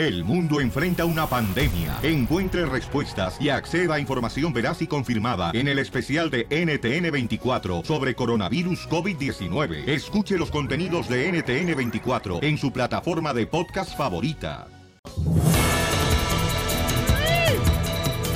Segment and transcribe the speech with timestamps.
[0.00, 1.98] El mundo enfrenta una pandemia.
[2.02, 8.14] Encuentre respuestas y acceda a información veraz y confirmada en el especial de NTN24 sobre
[8.14, 9.86] coronavirus COVID-19.
[9.86, 14.68] Escuche los contenidos de NTN24 en su plataforma de podcast favorita.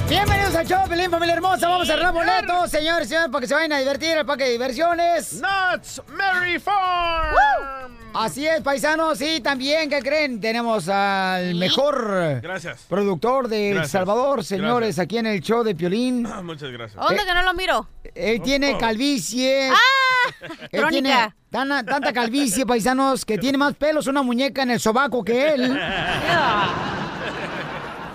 [0.07, 1.67] Bienvenidos al show, Pelín, familia hermosa.
[1.67, 4.51] Vamos a cerrar boletos, señores, señores, para que se vayan a divertir al parque de
[4.51, 5.41] diversiones.
[5.41, 7.84] Nuts Mary Farm.
[8.15, 9.21] Así es, paisanos.
[9.21, 10.41] Y también, ¿qué creen?
[10.41, 12.83] Tenemos al mejor Gracias.
[12.89, 13.87] productor de El.
[13.87, 16.27] Salvador, señores, aquí en el show de Piolín.
[16.27, 17.03] Ah, Muchas gracias.
[17.05, 17.89] ¿Dónde que no lo miro?
[18.15, 19.69] Él tiene calvicie.
[19.71, 20.31] ¡Ah!
[20.71, 20.91] Él Crónica.
[20.91, 25.53] tiene tana- tanta calvicie, paisanos, que tiene más pelos una muñeca en el sobaco que
[25.55, 25.79] él.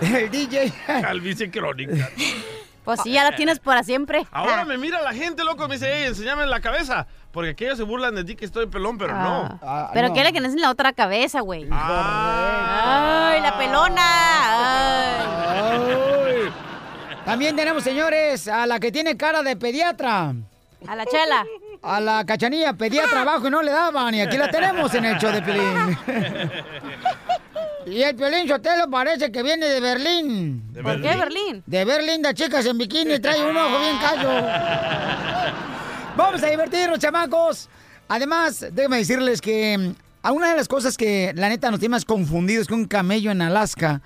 [0.00, 0.72] El DJ.
[0.86, 2.08] Calvicie crónica.
[2.84, 4.26] Pues sí, ya la tienes para siempre.
[4.32, 7.06] Ahora me mira la gente, loco, me dice, hey, enséñame la cabeza.
[7.32, 9.58] Porque aquellos se burlan de ti que estoy pelón, pero no.
[9.62, 10.14] Ah, Pero no.
[10.14, 11.68] quiere que no en la otra cabeza, güey.
[11.70, 13.30] Ah.
[13.32, 14.02] ¡Ay, la pelona!
[15.70, 16.52] ¡Ay!
[17.24, 20.34] También tenemos, señores, a la que tiene cara de pediatra.
[20.88, 21.44] A la chela.
[21.82, 24.12] A la cachanilla pedía trabajo y no le daban.
[24.14, 25.98] Y aquí la tenemos en el show de Piolín.
[27.86, 30.70] Y el Piolín Sotelo parece que viene de Berlín.
[30.72, 31.62] ¿De ¿Por qué, Berlín?
[31.64, 34.28] De ver lindas chicas en bikini, trae un ojo bien callo.
[36.16, 37.68] Vamos a divertirnos, chamacos.
[38.08, 41.92] Además, déjenme decirles que mm, a una de las cosas que la neta nos tiene
[41.92, 44.02] más confundidos que un camello en Alaska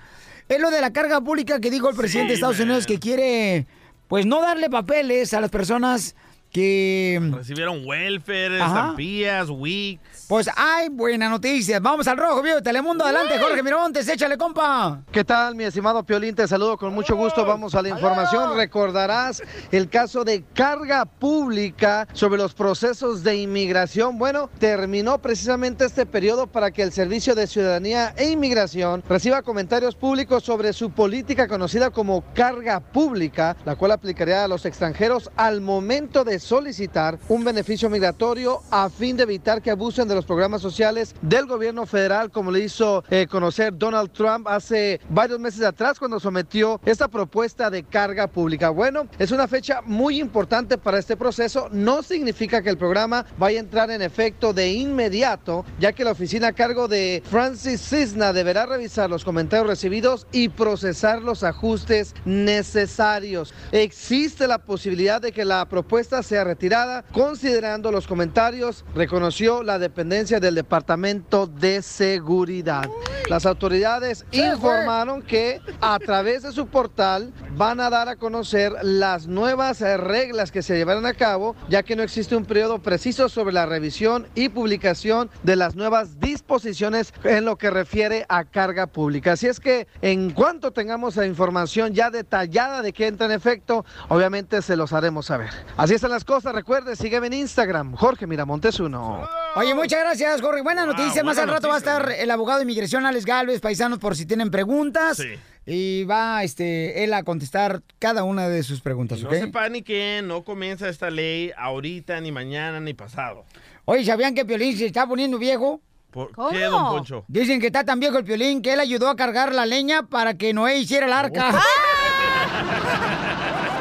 [0.49, 3.67] es lo de la carga pública que dijo el presidente de Estados Unidos que quiere,
[4.09, 6.15] pues, no darle papeles a las personas
[6.55, 7.21] que...
[7.33, 8.67] Recibieron welfare, Ajá.
[8.67, 10.01] estampillas, WIC.
[10.29, 11.83] Pues hay buenas noticias.
[11.83, 13.05] Vamos al rojo, vivo de Telemundo.
[13.05, 15.03] Adelante, Jorge Miramontes, échale, compa.
[15.11, 16.35] ¿Qué tal, mi estimado Piolín?
[16.35, 17.45] Te saludo con mucho gusto.
[17.45, 18.57] Vamos a la información.
[18.57, 24.17] Recordarás el caso de carga pública sobre los procesos de inmigración.
[24.17, 29.97] Bueno, terminó precisamente este periodo para que el Servicio de Ciudadanía e Inmigración reciba comentarios
[29.97, 35.61] públicos sobre su política conocida como carga pública, la cual aplicaría a los extranjeros al
[35.61, 40.61] momento de solicitar un beneficio migratorio a fin de evitar que abusen de los programas
[40.61, 45.99] sociales del gobierno federal, como le hizo eh, conocer Donald Trump hace varios meses atrás
[45.99, 48.71] cuando sometió esta propuesta de carga pública.
[48.71, 51.69] Bueno, es una fecha muy importante para este proceso.
[51.73, 56.13] No significa que el programa vaya a entrar en efecto de inmediato, ya que la
[56.13, 62.15] oficina a cargo de Francis Cisna deberá revisar los comentarios recibidos y procesar los ajustes
[62.25, 63.55] necesarios.
[63.73, 70.41] Existe la posibilidad de que la propuesta sea retirada, considerando los comentarios, reconoció la dependencia
[70.41, 72.91] del Departamento de Seguridad.
[73.29, 79.29] Las autoridades informaron que a través de su portal van a dar a conocer las
[79.29, 83.55] nuevas reglas que se llevarán a cabo, ya que no existe un periodo preciso sobre
[83.55, 89.33] la revisión y publicación de las nuevas disposiciones en lo que refiere a carga pública.
[89.33, 93.87] Así es que en cuanto tengamos la información ya detallada de que entra en efecto,
[94.09, 95.51] obviamente se los haremos saber.
[95.79, 96.55] Así están las cosas.
[96.55, 99.29] Recuerde, sígueme en Instagram, Jorge Miramontes 1.
[99.57, 100.63] Oye, muchas gracias, Jorge.
[100.63, 101.23] Buena noticia.
[101.23, 104.17] Más buena al rato va a estar el abogado de inmigración, Alex Galvez, paisanos, por
[104.17, 105.19] si tienen preguntas.
[105.19, 105.35] Sí.
[105.67, 110.45] Y va este, él a contestar cada una de sus preguntas, No se paniquen, no
[110.45, 113.45] comienza esta ley ahorita, ni mañana, ni pasado.
[113.87, 115.81] Oye, ¿sabían que Piolín se está poniendo viejo?
[116.11, 116.51] ¿Por ¿Cómo?
[116.51, 117.25] qué, don Poncho?
[117.29, 120.35] Dicen que está tan viejo el Piolín que él ayudó a cargar la leña para
[120.35, 121.51] que Noé hiciera el arca.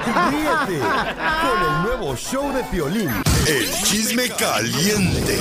[0.05, 1.72] Ríete con el
[2.03, 3.09] nuevo show de Piolín.
[3.47, 5.39] El chisme caliente.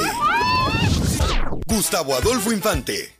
[1.66, 3.16] Gustavo Adolfo Infante.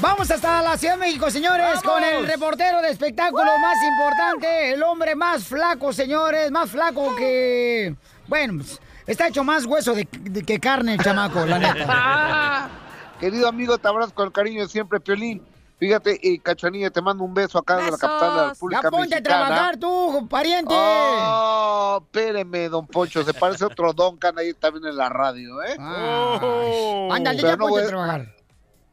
[0.00, 4.82] Vamos hasta la Ciudad de México, señores, con el reportero de espectáculo más importante, el
[4.82, 7.94] hombre más flaco, señores, más flaco que...
[8.26, 12.68] Bueno, pues, está hecho más hueso de, de- que carne el chamaco, la neta.
[13.20, 15.42] Querido amigo, te abrazo con el cariño siempre, Piolín.
[15.78, 18.90] Fíjate, y Cachanilla, te mando un beso acá de la capital de la Ya República
[18.90, 20.72] ponte a trabajar tú, pariente.
[20.76, 25.76] Oh, espéreme, don Poncho, se parece a otro Duncan ahí también en la radio, ¿eh?
[25.80, 27.08] Oh.
[27.12, 28.34] Ándale, Pero ya no ponte a trabajar.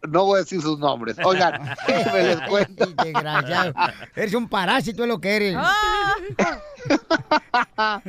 [0.09, 1.15] No voy a decir sus nombres.
[1.23, 1.61] Oigan,
[2.13, 2.85] me les cuento.
[3.03, 3.73] Desgraciado.
[4.15, 5.55] Eres un parásito, es lo que eres.
[5.59, 6.15] Ah,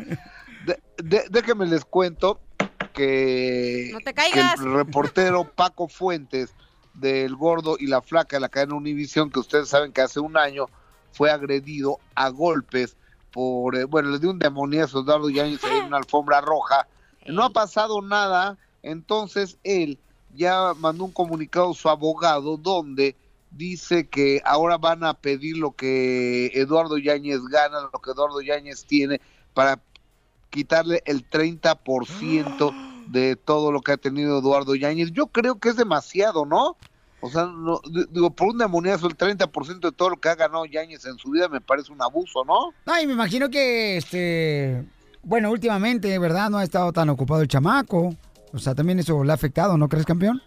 [0.64, 2.40] De- de- déjenme les cuento
[2.94, 4.60] que, No te que caigas.
[4.60, 6.54] el reportero Paco Fuentes
[6.94, 10.36] del Gordo y la Flaca de la cadena Univisión, que ustedes saben que hace un
[10.36, 10.66] año
[11.12, 12.96] fue agredido a golpes
[13.32, 16.86] por, eh, bueno, le dio un demoniazo a Eduardo Yáñez en una alfombra roja.
[17.26, 19.98] No ha pasado nada, entonces él
[20.34, 23.16] ya mandó un comunicado a su abogado donde
[23.50, 28.84] dice que ahora van a pedir lo que Eduardo Yáñez gana, lo que Eduardo Yáñez
[28.84, 29.20] tiene
[29.54, 29.80] para
[30.50, 35.12] quitarle el 30% de todo lo que ha tenido Eduardo Yáñez.
[35.12, 36.76] Yo creo que es demasiado, ¿no?
[37.20, 40.34] O sea, no, di- digo, por un demoniazo el 30% de todo lo que ha
[40.34, 42.72] ganado Yáñez en su vida me parece un abuso, ¿no?
[42.84, 44.84] No, y me imagino que, este,
[45.22, 46.50] bueno, últimamente, ¿verdad?
[46.50, 48.14] No ha estado tan ocupado el chamaco.
[48.52, 50.42] O sea, también eso le ha afectado, ¿no crees, campeón?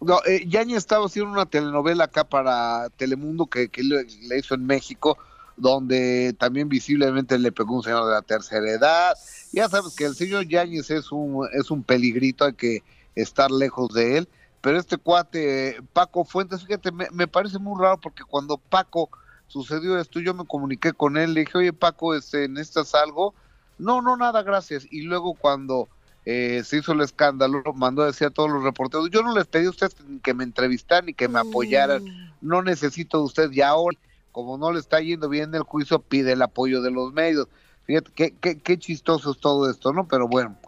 [0.00, 4.54] No, eh, Yáñez estaba haciendo una telenovela acá para Telemundo que, que le, le hizo
[4.54, 5.16] en México,
[5.56, 9.14] donde también visiblemente le pegó un señor de la tercera edad.
[9.52, 12.82] Ya sabes que el señor Yáñez es un, es un peligrito, hay que
[13.14, 14.28] estar lejos de él.
[14.60, 19.10] Pero este cuate, Paco Fuentes, fíjate, me, me parece muy raro porque cuando Paco
[19.46, 23.34] sucedió esto, yo me comuniqué con él, le dije, oye Paco, este, ¿necesitas algo?
[23.78, 24.86] No, no, nada, gracias.
[24.90, 25.88] Y luego cuando
[26.24, 29.46] eh, se hizo el escándalo, mandó a decir a todos los reporteros, yo no les
[29.46, 32.02] pedí a ustedes ni que me entrevistaran ni que me apoyaran,
[32.40, 33.96] no necesito de ustedes y ahora,
[34.36, 37.48] como no le está yendo bien el juicio, pide el apoyo de los medios.
[37.84, 40.06] Fíjate, qué, qué, qué chistoso es todo esto, ¿no?
[40.06, 40.58] Pero bueno,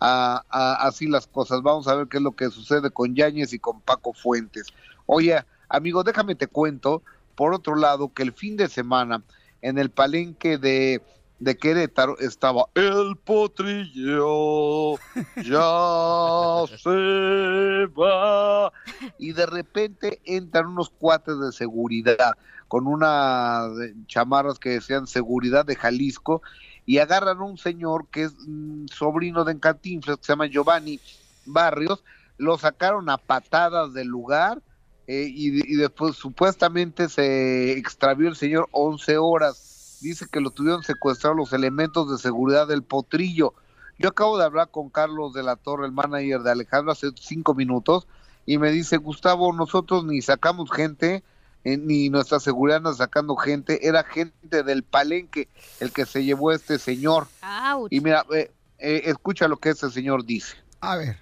[0.00, 1.62] así las cosas.
[1.62, 4.66] Vamos a ver qué es lo que sucede con Yáñez y con Paco Fuentes.
[5.06, 5.38] Oye,
[5.68, 7.04] amigo, déjame te cuento,
[7.36, 9.22] por otro lado, que el fin de semana
[9.60, 11.00] en el palenque de,
[11.42, 14.94] de Querétaro estaba el potrillo,
[15.44, 18.72] ya se va.
[19.18, 22.34] Y de repente entran unos cuates de seguridad
[22.68, 23.72] con unas
[24.06, 26.42] chamarras que decían seguridad de Jalisco
[26.86, 31.00] y agarran a un señor que es mm, sobrino de Encantinflas, que se llama Giovanni
[31.44, 32.04] Barrios,
[32.38, 34.62] lo sacaron a patadas del lugar
[35.08, 39.71] eh, y, y después supuestamente se extravió el señor 11 horas.
[40.02, 43.54] Dice que lo tuvieron secuestrado los elementos de seguridad del potrillo.
[43.98, 47.54] Yo acabo de hablar con Carlos de la Torre, el manager de Alejandro, hace cinco
[47.54, 48.08] minutos,
[48.44, 51.22] y me dice, Gustavo, nosotros ni sacamos gente,
[51.64, 56.50] eh, ni nuestra seguridad anda sacando gente, era gente del palenque el que se llevó
[56.50, 57.28] a este señor.
[57.90, 60.56] Y mira, eh, eh, escucha lo que ese señor dice.
[60.80, 61.18] A ver.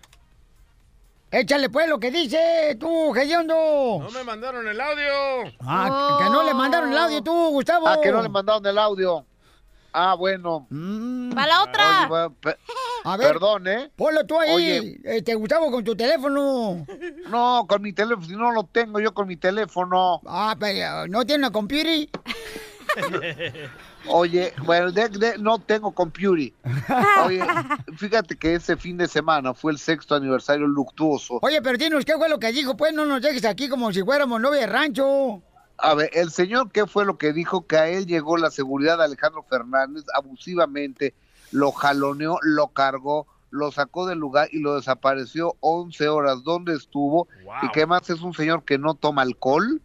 [1.32, 4.00] Échale pues lo que dice tú, Gediondo.
[4.03, 5.53] No me mandaron el audio.
[5.61, 7.87] Ah, que no le mandaron el audio tú, Gustavo.
[7.87, 9.25] Ah, que no le mandaron el audio.
[9.93, 10.67] Ah, bueno.
[10.71, 11.99] ¡Va la otra!
[12.00, 12.56] Oye, bueno, pe-
[13.05, 13.91] A ver, Perdón, ¿eh?
[13.97, 15.00] Ponlo tú ahí, Oye.
[15.05, 16.85] este, Gustavo, con tu teléfono.
[17.29, 20.21] No, con mi teléfono, si no lo tengo yo con mi teléfono.
[20.26, 22.09] Ah, pero ¿no tiene una computer?
[24.08, 26.52] Oye, bueno, de- de- no tengo computer.
[27.26, 27.44] Oye,
[27.97, 31.38] fíjate que ese fin de semana fue el sexto aniversario luctuoso.
[31.43, 32.76] Oye, pero dinos, ¿qué fue lo que dijo?
[32.76, 35.43] Pues no nos dejes aquí como si fuéramos novia de rancho.
[35.79, 37.67] A ver, el señor, ¿qué fue lo que dijo?
[37.67, 41.14] Que a él llegó la seguridad de Alejandro Fernández abusivamente,
[41.52, 46.43] lo jaloneó, lo cargó, lo sacó del lugar y lo desapareció 11 horas.
[46.44, 47.29] ¿Dónde estuvo?
[47.62, 49.81] Y que además es un señor que no toma alcohol,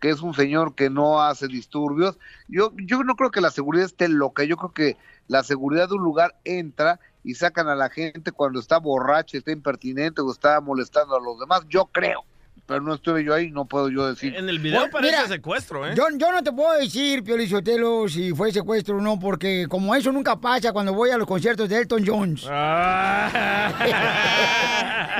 [0.00, 2.18] que es un señor que no hace disturbios.
[2.48, 4.96] Yo, yo no creo que la seguridad esté loca, yo creo que
[5.26, 9.52] la seguridad de un lugar entra y sacan a la gente cuando está borracha, está
[9.52, 11.62] impertinente o está molestando a los demás.
[11.68, 12.24] Yo creo,
[12.68, 14.36] pero no estuve yo ahí, no puedo yo decir.
[14.36, 15.94] En el video Bueno, parece mira, secuestro, ¿eh?
[15.96, 19.94] Yo, yo no te puedo decir, Pio Lizotelo, si fue secuestro o no, porque como
[19.94, 22.46] eso nunca pasa cuando voy a los conciertos de Elton Jones.
[22.50, 23.72] Ah.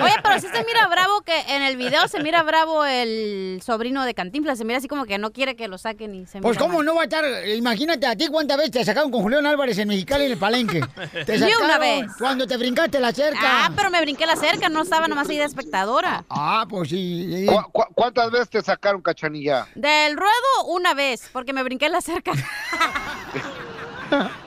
[0.03, 4.05] Oye, pero sí se mira bravo que en el video se mira bravo el sobrino
[4.05, 4.59] de Cantinflas.
[4.59, 6.79] Se mira así como que no quiere que lo saquen y se Pues mira cómo
[6.79, 6.87] mal.
[6.87, 7.25] no va a estar,
[7.57, 10.81] imagínate a ti cuántas veces te sacaron con Julián Álvarez en Mexicali en el Palenque.
[11.27, 12.13] Te Ni una sacaron vez.
[12.19, 13.41] Cuando te brincaste la cerca.
[13.43, 16.25] Ah, pero me brinqué la cerca, no estaba nomás ahí de espectadora.
[16.31, 17.25] Ah, pues sí.
[17.47, 19.67] ¿Cu- cu- cuántas veces te sacaron cachanilla?
[19.75, 22.33] Del ruedo una vez, porque me brinqué la cerca.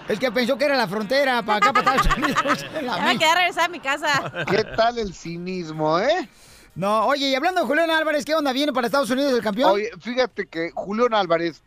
[0.07, 2.65] Es que pensó que era la frontera para acá, para Estados Unidos.
[2.81, 4.33] La Ya me me- quedé a regresar a mi casa.
[4.49, 6.27] ¿Qué tal el cinismo, eh?
[6.73, 8.51] No, oye, y hablando de Julián Álvarez, ¿qué onda?
[8.53, 9.71] ¿Viene para Estados Unidos el campeón?
[9.71, 11.61] Oye, fíjate que Julián Álvarez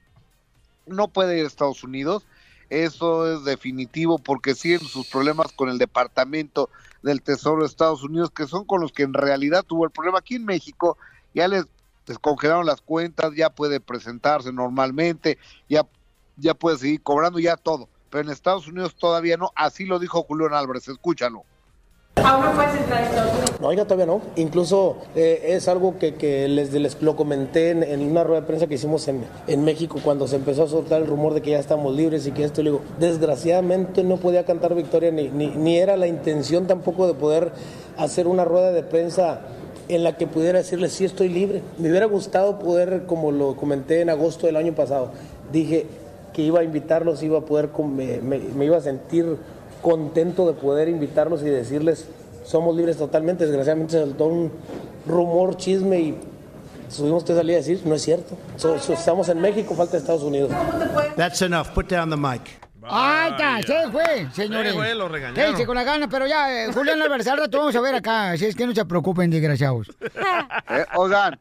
[0.86, 2.24] no puede ir a Estados Unidos.
[2.68, 6.70] Eso es definitivo porque siguen sus problemas con el Departamento
[7.02, 10.18] del Tesoro de Estados Unidos, que son con los que en realidad tuvo el problema
[10.18, 10.96] aquí en México.
[11.34, 11.66] Ya les
[12.06, 15.38] descongelaron las cuentas, ya puede presentarse normalmente,
[15.68, 15.86] ya,
[16.36, 17.88] ya puede seguir cobrando, ya todo.
[18.10, 19.50] Pero en Estados Unidos todavía no.
[19.56, 20.86] Así lo dijo Julián Álvarez.
[20.88, 21.44] Escúchalo.
[23.60, 24.22] No, oiga, todavía no.
[24.36, 28.46] Incluso eh, es algo que, que les, les lo comenté en, en una rueda de
[28.46, 31.50] prensa que hicimos en, en México cuando se empezó a soltar el rumor de que
[31.50, 35.48] ya estamos libres y que esto, le digo, desgraciadamente no podía cantar victoria ni, ni,
[35.48, 37.52] ni era la intención tampoco de poder
[37.96, 39.40] hacer una rueda de prensa
[39.88, 41.62] en la que pudiera decirles sí estoy libre.
[41.78, 45.10] Me hubiera gustado poder, como lo comenté en agosto del año pasado,
[45.52, 45.86] dije
[46.32, 49.36] que iba a invitarlos, iba a poder, me, me- iba a sentir
[49.82, 52.06] contento de poder invitarlos y decirles
[52.44, 53.46] somos libres totalmente.
[53.46, 54.50] Desgraciadamente se un
[55.06, 56.18] rumor, chisme y
[56.96, 58.36] tuvimos que salir a decir no es cierto.
[58.56, 60.50] So- so- estamos en México, falta Estados Unidos.
[61.16, 61.68] That's enough.
[61.74, 62.42] Put down the mic.
[62.88, 64.72] Ahí está, se fue, señores.
[64.72, 65.34] Se fue, lo regañaron.
[65.34, 68.32] Quédense con la gana, pero ya, eh, Julián Álvarez, al rato vamos a ver acá.
[68.32, 69.90] Así es que no se preocupen, desgraciados.
[70.70, 71.38] Eh, oigan,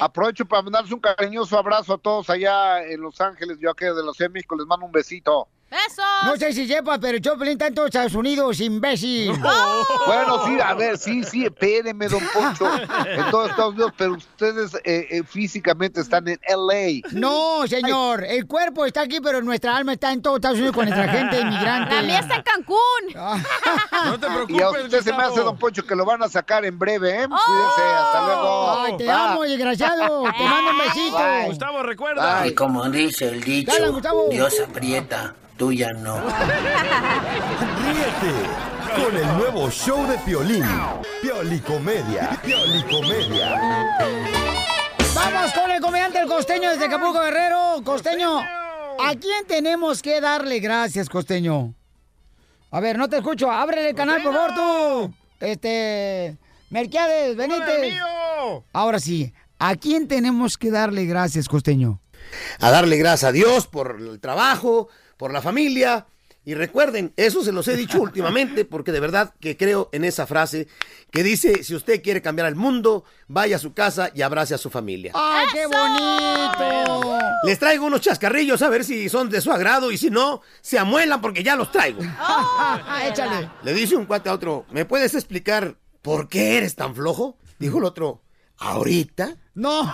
[0.00, 3.58] aprovecho para mandarles un cariñoso abrazo a todos allá en Los Ángeles.
[3.60, 5.48] Yo aquí de los de México les mando un besito.
[5.70, 6.04] ¡Besos!
[6.24, 9.32] No sé si sepas, pero Choplin está en todos Estados Unidos, imbécil.
[10.06, 12.70] Bueno, sí, a ver, sí, sí, espérenme, don Poncho,
[13.06, 17.06] en todos Estados Unidos, pero ustedes eh, eh, físicamente están en LA.
[17.12, 20.86] No, señor, el cuerpo está aquí, pero nuestra alma está en todos Estados Unidos con
[20.88, 21.94] nuestra gente inmigrante.
[21.96, 22.78] La mía está en Cancún.
[24.04, 26.28] No te preocupes, Y a usted se me hace, don Poncho, que lo van a
[26.28, 27.26] sacar en breve, ¿eh?
[27.28, 28.80] Cuídense, hasta luego.
[28.80, 29.12] Ay, te Bye.
[29.12, 30.22] amo, desgraciado.
[30.22, 31.18] Te mando un besito.
[31.18, 31.46] Bye.
[31.46, 32.46] Gustavo, recuerda.
[32.46, 34.28] Y como dice el dicho, Dale, Gustavo.
[34.30, 36.16] Dios aprieta, tú ya no.
[37.82, 38.32] Ríete
[38.96, 40.64] con el nuevo show de Piolín.
[41.20, 42.40] Piolicomedia.
[42.42, 43.98] Piolicomedia.
[45.14, 47.82] Vamos con el comediante el costeño desde Acapulco Guerrero.
[47.84, 51.74] Costeño, ¿a quién tenemos que darle gracias, costeño?
[52.70, 53.50] A ver, no te escucho.
[53.50, 55.14] Ábrele el canal, por favor, tú.
[55.40, 56.38] Este.
[56.70, 57.94] Merquiades, Benítez.
[58.72, 62.00] Ahora sí, ¿a quién tenemos que darle gracias, costeño?
[62.60, 66.06] a darle gracias a Dios por el trabajo, por la familia.
[66.44, 70.26] Y recuerden, eso se los he dicho últimamente porque de verdad que creo en esa
[70.26, 70.66] frase
[71.10, 74.58] que dice, si usted quiere cambiar el mundo, vaya a su casa y abrace a
[74.58, 75.12] su familia.
[75.14, 77.18] ¡Ay, qué bonito!
[77.44, 80.78] Les traigo unos chascarrillos a ver si son de su agrado y si no, se
[80.78, 82.00] amuelan porque ya los traigo.
[83.04, 83.50] Échale.
[83.62, 87.36] Le dice un cuate a otro, ¿me puedes explicar por qué eres tan flojo?
[87.58, 88.22] Dijo el otro,
[88.56, 89.36] ¿ahorita?
[89.54, 89.82] ¡No!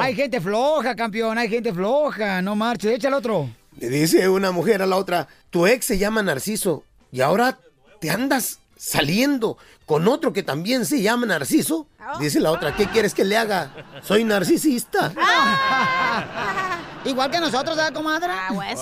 [0.00, 2.42] Hay gente floja, campeón, hay gente floja.
[2.42, 3.48] No marches, échale otro.
[3.78, 7.58] Le dice una mujer a la otra, tu ex se llama Narciso y ahora
[8.00, 11.86] te andas saliendo con otro que también se llama Narciso.
[12.20, 13.72] Dice la otra, ¿qué quieres que le haga?
[14.02, 15.12] Soy narcisista.
[17.04, 18.32] Igual que nosotros, ¿verdad, comadre?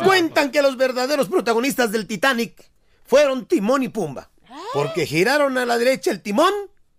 [0.04, 2.70] Cuentan que los verdaderos protagonistas del Titanic
[3.06, 4.28] fueron Timón y Pumba.
[4.74, 6.52] Porque giraron a la derecha el timón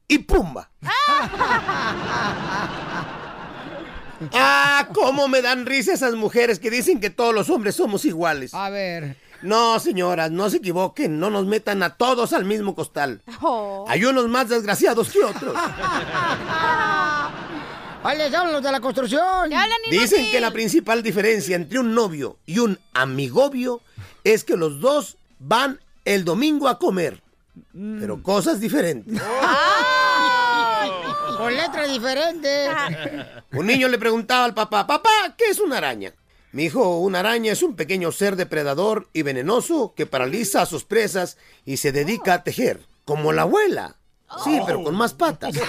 [0.07, 0.71] y Pumba.
[4.33, 8.53] Ah, cómo me dan risa esas mujeres que dicen que todos los hombres somos iguales.
[8.53, 9.17] A ver.
[9.41, 13.21] No, señoras, no se equivoquen, no nos metan a todos al mismo costal.
[13.41, 13.85] Oh.
[13.89, 15.53] Hay unos más desgraciados que otros.
[18.03, 19.49] Ahí les hablan los de la construcción.
[19.89, 23.81] Dicen que la principal diferencia entre un novio y un amigobio
[24.23, 27.21] es que los dos van el domingo a comer,
[27.73, 29.21] pero cosas diferentes.
[31.43, 32.69] Con letras diferentes.
[33.51, 36.13] Un niño le preguntaba al papá, papá, ¿qué es una araña?
[36.53, 40.85] Mi hijo, una araña es un pequeño ser depredador y venenoso que paraliza a sus
[40.85, 43.97] presas y se dedica a tejer, como la abuela.
[44.43, 45.53] Sí, pero con más patas.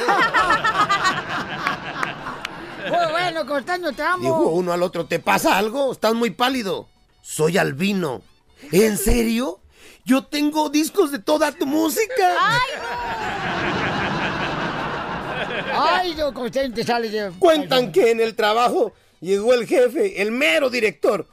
[2.89, 4.23] Muy bueno, costeño, te amo.
[4.23, 5.91] Dijo uno al otro, ¿te pasa algo?
[5.91, 6.87] Estás muy pálido.
[7.23, 8.23] Soy albino.
[8.71, 9.59] ¿En serio?
[10.05, 12.37] Yo tengo discos de toda tu música.
[12.39, 12.61] Ay,
[16.17, 17.33] yo costeño te sale de...
[17.39, 21.27] Cuentan que en el trabajo llegó el jefe, el mero director,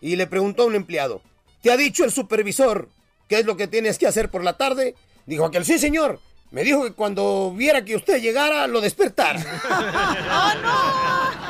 [0.00, 1.22] y le preguntó a un empleado,
[1.62, 2.88] ¿te ha dicho el supervisor
[3.28, 4.94] qué es lo que tienes que hacer por la tarde?
[5.26, 6.20] Dijo aquel, sí señor.
[6.50, 9.40] Me dijo que cuando viera que usted llegara, lo despertara.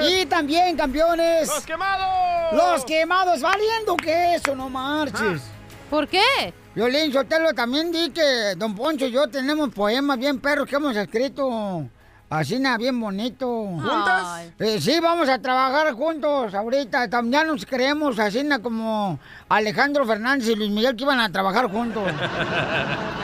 [0.00, 1.48] Y también, campeones.
[1.48, 2.52] ¡Los quemados!
[2.52, 5.42] Los quemados, valiendo que eso, no marches.
[5.90, 6.54] ¿Por qué?
[6.76, 10.96] Violín Sotelo también di que Don Poncho y yo tenemos poemas bien perros que hemos
[10.96, 11.88] escrito.
[12.30, 13.48] Así nada, bien bonito.
[13.48, 14.52] ¿Juntas?
[14.60, 17.08] Eh, sí, vamos a trabajar juntos ahorita.
[17.24, 22.04] Ya nos creemos así como Alejandro Fernández y Luis Miguel que iban a trabajar juntos.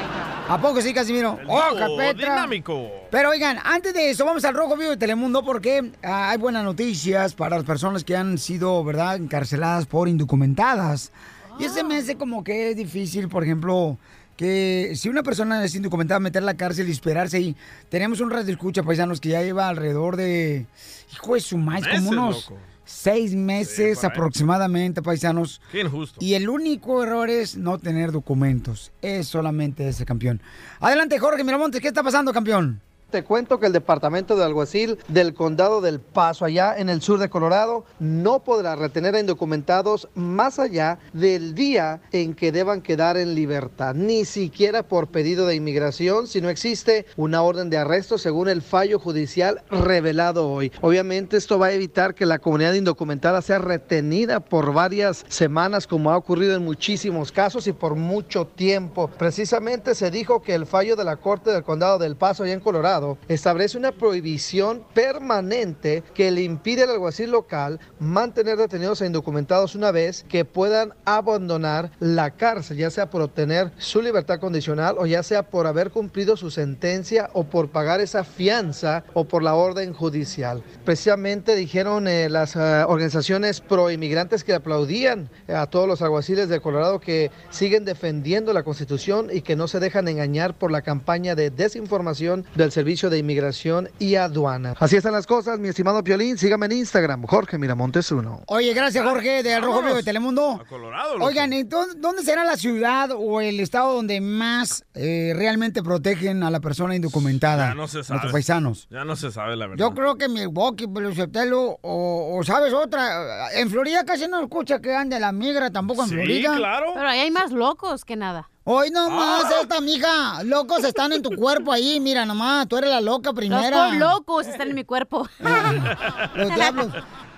[0.47, 1.39] ¿A poco sí, Casimiro?
[1.41, 2.35] El ¡Oh, Capetra!
[2.35, 2.91] dinámico.
[3.11, 6.65] Pero oigan, antes de eso, vamos al Rojo Vivo de Telemundo porque ah, hay buenas
[6.65, 11.13] noticias para las personas que han sido, ¿verdad?, encarceladas por indocumentadas.
[11.59, 13.97] Y ese me hace como que es difícil, por ejemplo,
[14.37, 17.57] que si una persona es indocumentada, meter a la cárcel y esperarse ahí.
[17.89, 20.67] Tenemos un radio escucha, paisanos, que ya lleva alrededor de,
[21.11, 22.61] hijo de su maíz, como unos loco.
[22.85, 25.61] Seis meses aproximadamente, paisanos.
[25.71, 26.19] Qué injusto.
[26.23, 28.93] Y el único error es no tener documentos.
[29.03, 30.41] Es solamente ese campeón.
[30.81, 32.81] Adelante, Jorge Miramontes, ¿qué está pasando, campeón?
[33.15, 37.21] Te cuento que el departamento de alguacil del condado del Paso, allá en el sur
[37.21, 43.17] de Colorado, no podrá retener a indocumentados más allá del día en que deban quedar
[43.17, 48.19] en libertad, ni siquiera por pedido de inmigración, si no existe una orden de arresto
[48.19, 50.73] según el fallo judicial revelado hoy.
[50.81, 56.11] Obviamente esto va a evitar que la comunidad indocumentada sea retenida por varias semanas, como
[56.11, 59.07] ha ocurrido en muchísimos casos y por mucho tiempo.
[59.07, 62.59] Precisamente se dijo que el fallo de la Corte del Condado del Paso, allá en
[62.59, 69.75] Colorado, establece una prohibición permanente que le impide al alguacil local mantener detenidos e indocumentados
[69.75, 75.07] una vez que puedan abandonar la cárcel, ya sea por obtener su libertad condicional o
[75.07, 79.55] ya sea por haber cumplido su sentencia o por pagar esa fianza o por la
[79.55, 80.63] orden judicial.
[80.85, 86.61] Precisamente dijeron eh, las eh, organizaciones pro inmigrantes que aplaudían a todos los alguaciles de
[86.61, 91.35] Colorado que siguen defendiendo la Constitución y que no se dejan engañar por la campaña
[91.35, 94.75] de desinformación del Servicio de Inmigración y Aduana.
[94.79, 96.39] Así están las cosas, mi estimado Piolín.
[96.39, 98.43] Sígame en Instagram, Jorge Miramontes 1.
[98.47, 100.61] Oye, gracias, Jorge, de Rojo Vivo de Telemundo.
[100.61, 101.27] A Colorado, loco.
[101.27, 106.51] Oigan, entonces, ¿dónde será la ciudad o el estado donde más eh, realmente protegen a
[106.51, 107.69] la persona indocumentada?
[107.71, 108.11] Ya no se sabe.
[108.15, 108.89] Nuestros paisanos.
[108.91, 109.85] Ya no se sabe la verdad.
[109.85, 113.53] Yo creo que Milwaukee, Pelocetelo, o, o sabes otra.
[113.55, 116.57] En Florida casi no escucha que ande la migra tampoco en Sí, Florida.
[116.57, 116.93] claro.
[116.95, 118.51] Pero ahí hay más locos que nada.
[118.67, 119.59] Hoy nomás Ah.
[119.63, 120.43] esta, mija.
[120.43, 122.01] Locos están en tu cuerpo ahí.
[122.01, 123.89] Mira nomás, tú eres la loca Los primera.
[123.91, 125.29] por locos están en mi cuerpo.
[126.35, 126.89] Los diablos.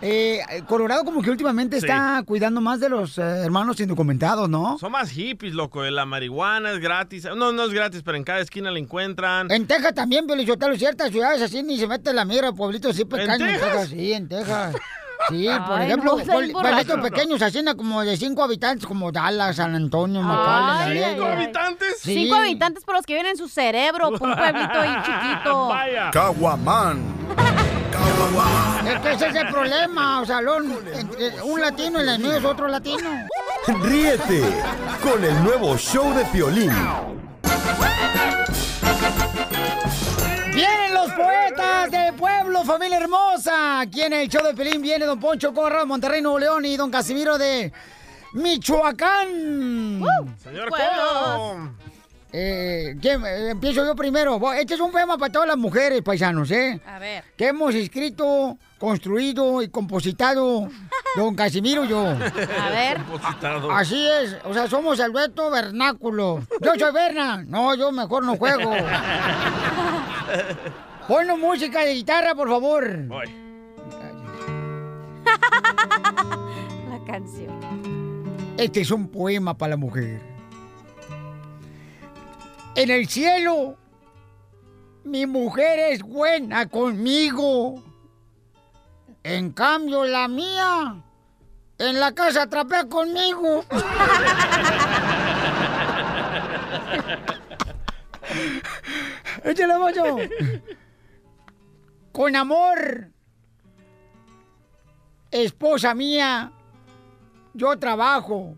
[0.02, 1.86] Eh, Colorado como que últimamente Sí.
[1.86, 4.78] está cuidando más de los eh, hermanos indocumentados, ¿no?
[4.78, 5.82] Son más hippies, loco.
[5.84, 7.24] La marihuana es gratis.
[7.34, 9.50] No, no es gratis, pero en cada esquina la encuentran.
[9.50, 13.38] En Texas también, Pelizotelo, ciertas ciudades así ni se mete la migra, pueblitos así pequeños.
[13.38, 13.88] Texas?
[13.88, 14.76] Sí, en Texas.
[15.28, 17.00] Sí, por Ay, ejemplo, no, borracho.
[17.02, 21.24] pequeños, así na, como de cinco habitantes, como Dallas, San Antonio, Ay, McAllen, ay, ¿Cinco
[21.26, 21.98] habitantes?
[22.00, 22.14] Sí.
[22.14, 25.66] Cinco habitantes por los que viven en su cerebro, un pueblito ahí chiquito.
[25.68, 26.10] Vaya.
[26.12, 27.02] Caguaman.
[28.86, 32.32] Es que ese es el problema, o sea, lo- entre un latino y el mío
[32.32, 33.08] es otro latino.
[33.82, 34.42] Ríete
[35.02, 36.70] con el nuevo show de Piolín.
[40.56, 43.80] Vienen los poetas del pueblo, familia hermosa.
[43.80, 46.90] Aquí en el show de Pelín viene Don Poncho Corra Monterrey, Nuevo León y Don
[46.90, 47.70] Casimiro de
[48.32, 50.02] Michoacán.
[50.42, 51.68] Señor Pueblos.
[52.38, 53.24] Eh, ¿quién?
[53.24, 54.38] Eh, empiezo yo primero.
[54.52, 56.78] Este es un poema para todas las mujeres, paisanos, ¿eh?
[56.86, 57.24] A ver.
[57.34, 60.68] Que hemos escrito, construido y compositado
[61.16, 62.06] Don Casimiro y yo.
[62.06, 62.98] A ver.
[62.98, 63.70] Compositado.
[63.70, 66.46] Así es, o sea, somos el dueto vernáculo.
[66.60, 67.42] Yo soy Berna.
[67.48, 68.70] No, yo mejor no juego.
[71.08, 72.98] Ponnos música de guitarra, por favor.
[73.06, 73.34] Voy.
[76.90, 77.58] La canción.
[78.58, 80.35] Este es un poema para la mujer.
[82.76, 83.76] En el cielo,
[85.04, 87.82] mi mujer es buena conmigo.
[89.22, 91.02] En cambio, la mía,
[91.78, 93.64] en la casa trapea conmigo.
[99.42, 100.18] Échale, Mocho.
[102.12, 103.08] Con amor,
[105.30, 106.52] esposa mía,
[107.54, 108.54] yo trabajo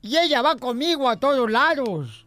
[0.00, 2.23] y ella va conmigo a todos lados.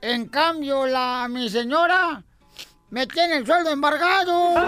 [0.00, 2.22] En cambio, la mi señora
[2.90, 4.54] me tiene el sueldo embargado.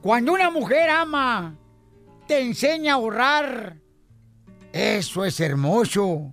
[0.00, 1.54] Cuando una mujer ama,
[2.26, 3.76] te enseña a ahorrar.
[4.72, 6.32] Eso es hermoso.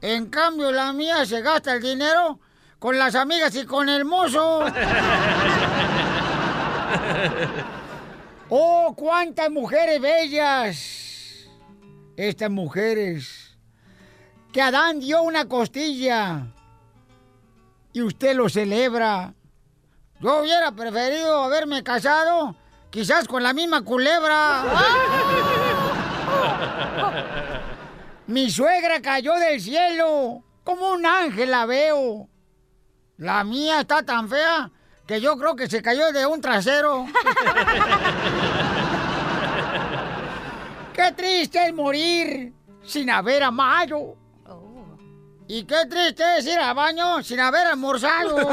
[0.00, 2.38] En cambio, la mía se gasta el dinero
[2.78, 4.60] con las amigas y con el mozo.
[8.48, 11.05] ¡Oh, cuántas mujeres bellas!
[12.16, 13.56] Estas mujeres
[14.52, 16.46] que Adán dio una costilla
[17.92, 19.34] y usted lo celebra.
[20.20, 22.56] Yo hubiera preferido haberme casado
[22.88, 24.64] quizás con la misma culebra.
[28.26, 32.28] Mi suegra cayó del cielo, como un ángel la veo.
[33.18, 34.70] La mía está tan fea
[35.06, 37.04] que yo creo que se cayó de un trasero.
[40.96, 44.16] Qué triste es morir sin haber amado.
[45.48, 48.36] Y qué triste es ir al baño sin haber almorzado.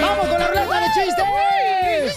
[0.00, 2.16] ¡Vamos con la ruleta de chistes!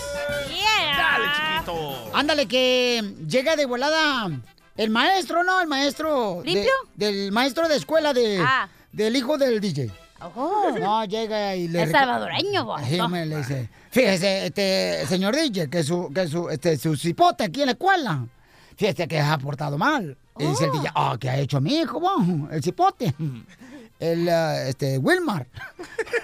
[0.98, 2.12] Dale, chiquito.
[2.14, 4.30] Ándale, que llega de volada
[4.78, 5.60] el maestro, ¿no?
[5.62, 6.42] El maestro.
[6.44, 6.72] de- ¿Limpio?
[6.96, 8.68] del maestro de escuela de, Ah.
[8.92, 9.92] del hijo del DJ.
[10.36, 10.76] Oh.
[10.80, 11.84] No, llega y le.
[11.84, 12.82] Es salvadoreño, vos.
[12.88, 13.70] Sí, me le dice.
[13.92, 18.26] Fíjese, este, señor DJ, que su, que su, este, su cipote aquí en la escuela.
[18.76, 20.18] Fíjese que ha portado mal.
[20.40, 22.24] Y dice el DJ, ah, ¿qué ha hecho mi hijo, vos?
[22.52, 23.14] El cipote.
[24.00, 25.48] El, ah, este, Wilmar.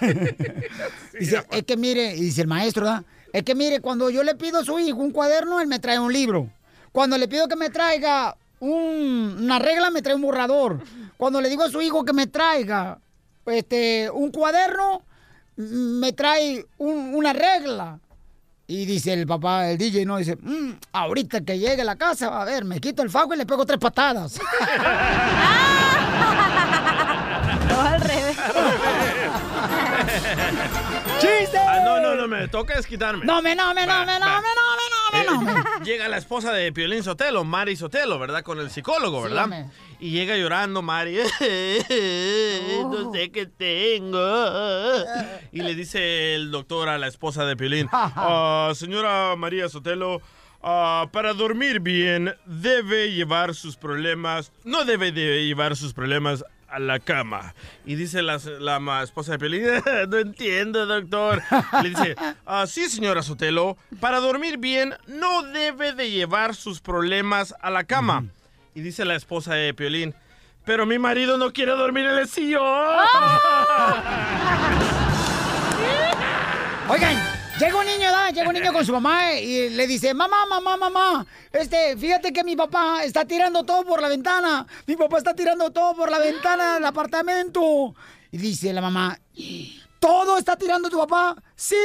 [1.18, 3.04] dice, es que mire, y dice el maestro, ¿verdad?
[3.32, 5.98] Es que mire, cuando yo le pido a su hijo un cuaderno, él me trae
[5.98, 6.50] un libro.
[6.92, 10.82] Cuando le pido que me traiga un- una regla, me trae un borrador.
[11.16, 12.98] Cuando le digo a su hijo que me traiga
[13.50, 15.02] este, un cuaderno,
[15.56, 17.98] me trae un- una regla.
[18.66, 22.40] Y dice el papá, el DJ, no, dice, "Mm, ahorita que llegue a la casa,
[22.40, 24.38] a ver, me quito el fajo y le pego tres patadas.
[27.68, 28.36] No, al revés.
[31.20, 31.58] ¡Chiste!
[31.58, 33.24] Ah, no, no, no, me toca desquitarme.
[33.24, 34.89] No me, no me, no me, no me, no me,
[35.34, 35.50] no.
[35.60, 38.42] Eh, llega la esposa de Piolín Sotelo, Mari Sotelo, ¿verdad?
[38.42, 39.70] Con el psicólogo, ¿verdad?
[39.98, 41.18] y llega llorando Mari.
[42.90, 44.18] No sé qué tengo.
[45.52, 47.88] Y le dice el doctor a la esposa de Piolín.
[47.92, 50.20] "Ah, señora María Sotelo,
[50.62, 56.78] ah, para dormir bien debe llevar sus problemas, no debe de llevar sus problemas a
[56.78, 57.54] la cama.
[57.84, 59.64] Y dice la, la esposa de Piolín,
[60.08, 61.42] no entiendo, doctor.
[61.82, 67.54] Le dice, "Ah, sí, señora Sotelo, para dormir bien no debe de llevar sus problemas
[67.60, 68.24] a la cama.
[68.74, 70.14] Y dice la esposa de Piolín,
[70.64, 72.62] pero mi marido no quiere dormir en el sillón.
[76.88, 77.16] Oigan,
[77.60, 78.30] llega un niño, ¿da?
[78.30, 82.42] Llega un niño con su mamá y le dice, mamá, mamá, mamá, este, fíjate que
[82.42, 84.66] mi papá está tirando todo por la ventana.
[84.86, 87.94] Mi papá está tirando todo por la ventana del apartamento.
[88.32, 89.18] Y dice la mamá,
[89.98, 91.36] ¿todo está tirando tu papá?
[91.54, 91.76] ¡Sí!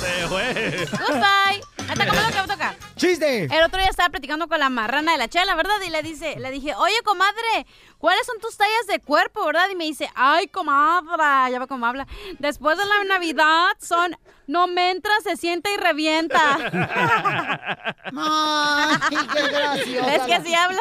[0.00, 0.86] Se fue.
[0.92, 1.75] Goodbye.
[1.98, 2.76] Hasta como lo que me toca.
[2.96, 3.44] ¡Chiste!
[3.44, 5.80] El otro día estaba platicando con la marrana de la chela, ¿verdad?
[5.86, 9.70] Y le dice, le dije, oye, comadre, ¿cuáles son tus tallas de cuerpo, verdad?
[9.70, 12.06] Y me dice, ay, comadre, ya ve cómo habla.
[12.38, 14.14] Después de la Navidad son,
[14.46, 16.40] no me entra, se siente y revienta.
[18.16, 20.14] ¡Ay, qué graciosa!
[20.14, 20.80] Es que así habla.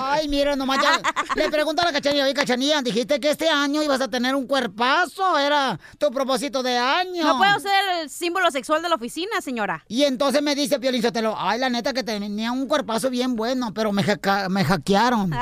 [0.00, 1.00] Ay, mira, nomás ya.
[1.36, 4.46] Le pregunto a la cachanilla, oye, cachanilla, dijiste que este año ibas a tener un
[4.46, 7.24] cuerpazo, era tu propósito de año.
[7.24, 9.84] No puedo ser el símbolo sexual de la oficina, señora.
[9.88, 13.72] Y entonces me dice Piolín Sotelo, ay, la neta que tenía un cuerpazo bien bueno,
[13.72, 15.32] pero me, hacka- me hackearon.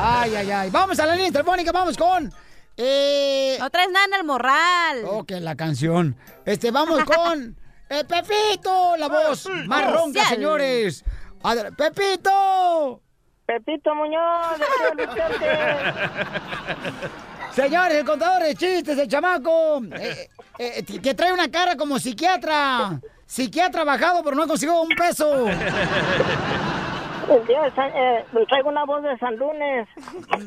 [0.00, 0.70] Ay, ay, ay.
[0.70, 2.32] Vamos a la línea telefónica, vamos con...
[2.78, 3.56] Eh...
[3.58, 5.04] No traes nada en el morral.
[5.04, 6.16] Ok, la canción.
[6.46, 7.56] Este, vamos con...
[7.90, 11.04] eh, Pepito, la voz más ronca, señores.
[11.42, 13.02] Adel- ¡Pepito!
[13.46, 14.58] Pepito Muñoz,
[14.96, 15.08] de.
[17.52, 21.98] Señores, el contador de chistes, el chamaco, eh, eh, eh, que trae una cara como
[21.98, 23.00] psiquiatra.
[23.26, 25.46] Psiquiatra bajado, pero no consiguió un peso.
[27.30, 29.88] eh, traigo una voz de San Lunes.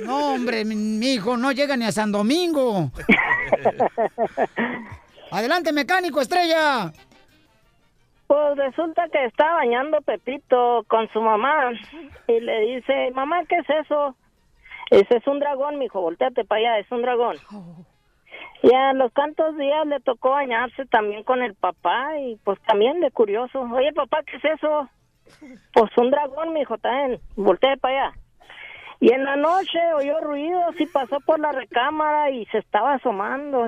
[0.05, 2.89] No, hombre, mi, hijo no llega ni a San Domingo.
[5.31, 6.91] Adelante, mecánico, estrella.
[8.27, 11.71] Pues resulta que está bañando Pepito con su mamá
[12.27, 14.15] y le dice, mamá, ¿qué es eso?
[14.89, 17.37] Ese es un dragón, mijo, volteate para allá, es un dragón.
[18.63, 22.99] Y a los tantos días le tocó bañarse también con el papá y pues también
[22.99, 23.61] de curioso.
[23.73, 24.89] Oye, papá, ¿qué es eso?
[25.73, 28.17] Pues un dragón, mijo, también, voltea para allá.
[28.99, 33.67] Y en la noche oyó ruidos y pasó por la recámara y se estaba asomando.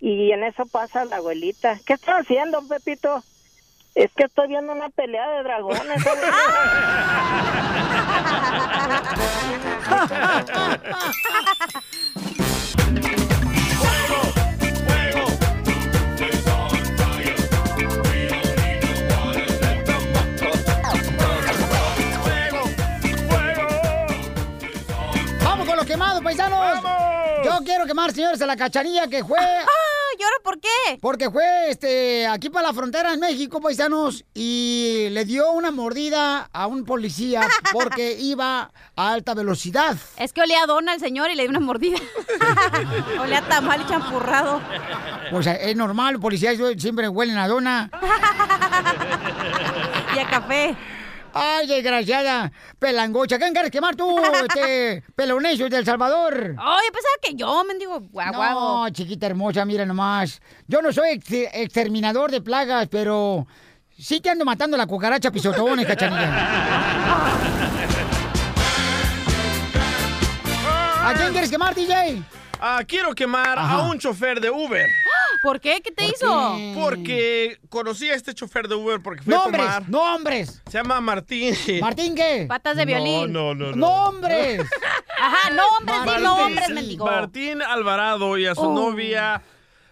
[0.00, 1.78] Y en eso pasa la abuelita.
[1.84, 3.22] ¿Qué está haciendo, Pepito?
[3.94, 6.06] Es que estoy viendo una pelea de dragones.
[25.96, 27.86] Vamos con los quemados, paisanos.
[27.86, 29.38] quemar, señores, a la cachanilla que fue.
[29.40, 30.98] ¿Y ahora por qué?
[31.00, 36.50] Porque fue este, aquí para la frontera en México, paisanos, y le dio una mordida
[36.52, 39.96] a un policía porque iba a alta velocidad.
[40.16, 41.98] Es que olía a dona el señor y le dio una mordida.
[43.20, 44.60] olía a tamal y champurrado.
[45.32, 47.90] O sea, es normal, los policías siempre huelen a dona.
[50.14, 50.76] y a café.
[51.32, 53.38] Ay, desgraciada, pelangocha.
[53.38, 54.16] ¿Quién quieres quemar tú,
[54.48, 56.56] este pelonecio de El Salvador?
[56.58, 58.84] Ay, pensaba que yo, mendigo guaguago.
[58.84, 60.40] No, chiquita hermosa, mira nomás.
[60.66, 63.46] Yo no soy ex- exterminador de plagas, pero
[63.96, 66.48] sí te ando matando la cucaracha pisotones, cachanilla.
[71.02, 72.22] ¿A quién quieres quemar, DJ?
[72.62, 73.74] Ah, quiero quemar Ajá.
[73.76, 74.86] a un chofer de Uber.
[75.42, 75.80] ¿Por qué?
[75.82, 76.58] ¿Qué te hizo?
[76.74, 79.64] Porque conocí a este chofer de Uber porque fui a ¡Nombres!
[79.64, 79.88] tomar.
[79.88, 80.62] ¡Nombres!
[80.66, 81.54] Se llama Martín.
[81.80, 82.44] ¿Martín qué?
[82.46, 83.32] Patas de No, violín.
[83.32, 83.76] no, no, no.
[83.76, 84.60] ¡Nombres!
[85.18, 87.06] Ajá, nombres, di Martín, nombres, mendigo.
[87.06, 88.74] Martín Alvarado y a su Oh.
[88.74, 89.42] novia.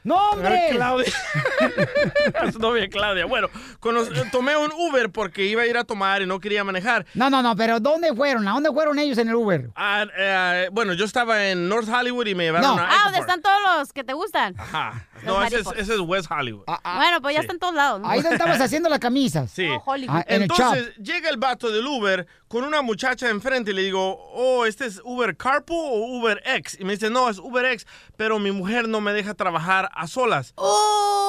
[0.04, 0.70] ¡Nombres!
[0.76, 1.12] Claudia.
[2.40, 3.26] a su novia Claudia.
[3.26, 3.48] Bueno,
[3.80, 7.04] cono- tomé un Uber porque iba a ir a tomar y no quería manejar.
[7.14, 8.46] No, no, no, pero ¿dónde fueron?
[8.48, 9.70] ¿A dónde fueron ellos en el Uber?
[9.76, 12.82] Ah, eh, bueno, yo estaba en North Hollywood y me llevaron No.
[12.82, 14.54] a Ah, ¿dónde están todos los que te gustan?
[14.58, 15.06] Ajá.
[15.24, 16.64] No, ese es, ese es West Hollywood.
[16.66, 17.46] bueno, pues ya Sí.
[17.46, 18.00] están todos lados.
[18.00, 18.09] ¿no?
[18.09, 19.50] Ahí donde estabas haciendo las camisas.
[19.50, 19.66] Sí.
[19.68, 20.16] Oh, Hollywood.
[20.16, 23.83] Ah, en el Entonces llega el vato del Uber con una muchacha enfrente y le
[23.83, 26.78] digo, oh, ¿este es Uber Carpool o Uber X?
[26.81, 30.07] Y me dice, no, es Uber X, pero mi mujer no me deja trabajar a
[30.07, 30.54] solas.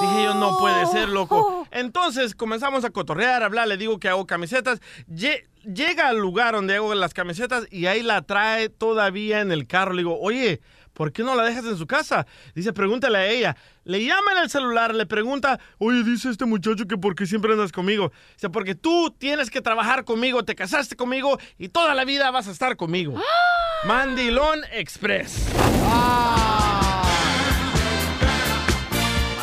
[0.01, 1.67] Dije yo, no puede ser, loco.
[1.71, 4.79] Entonces comenzamos a cotorrear, a hablar, le digo que hago camisetas.
[5.09, 9.67] Lle- llega al lugar donde hago las camisetas y ahí la trae todavía en el
[9.67, 9.91] carro.
[9.93, 10.61] Le digo, oye,
[10.99, 12.27] ¿por qué no la dejas en su casa?
[12.53, 13.55] Dice, pregúntale a ella.
[13.85, 17.53] Le llama en el celular, le pregunta, oye, dice este muchacho que por qué siempre
[17.53, 18.11] andas conmigo.
[18.33, 22.49] Dice, porque tú tienes que trabajar conmigo, te casaste conmigo y toda la vida vas
[22.49, 23.13] a estar conmigo.
[23.85, 25.47] Mandilón Express.
[25.53, 26.68] Pero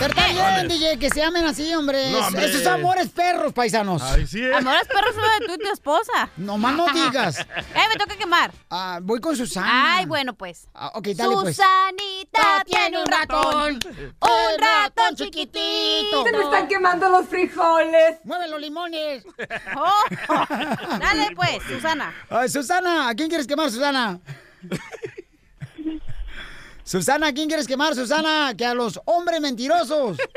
[0.07, 2.11] está bien, DJ, que se amen así, hombre.
[2.11, 2.47] No, Es- hombre.
[2.47, 4.03] Esos amores perros, paisanos.
[4.03, 4.55] Ay, sí, ¿eh?
[4.55, 6.29] Amores perros solo de tú y tu esposa.
[6.37, 7.39] No más no digas.
[7.77, 8.53] Eh, me toca quemar.
[8.71, 9.97] Ah, voy con Susana.
[9.97, 10.67] Ay, bueno, pues.
[10.75, 11.57] Ah, ok, dale, pues.
[11.57, 13.79] Susanita tiene un ratón.
[14.21, 16.25] Un ratón chiquitito.
[16.25, 18.19] Se me están quemando los frijoles.
[18.25, 19.25] ¡Mueve los limones!
[19.77, 22.15] Oh, Dale, pues, Susana.
[22.31, 24.19] Ay, Susana, ¿a quién quieres quemar, Susana?
[26.87, 28.55] Susana, ¿a quién quieres quemar, Susana?
[28.57, 30.17] Que a los hombres mentirosos.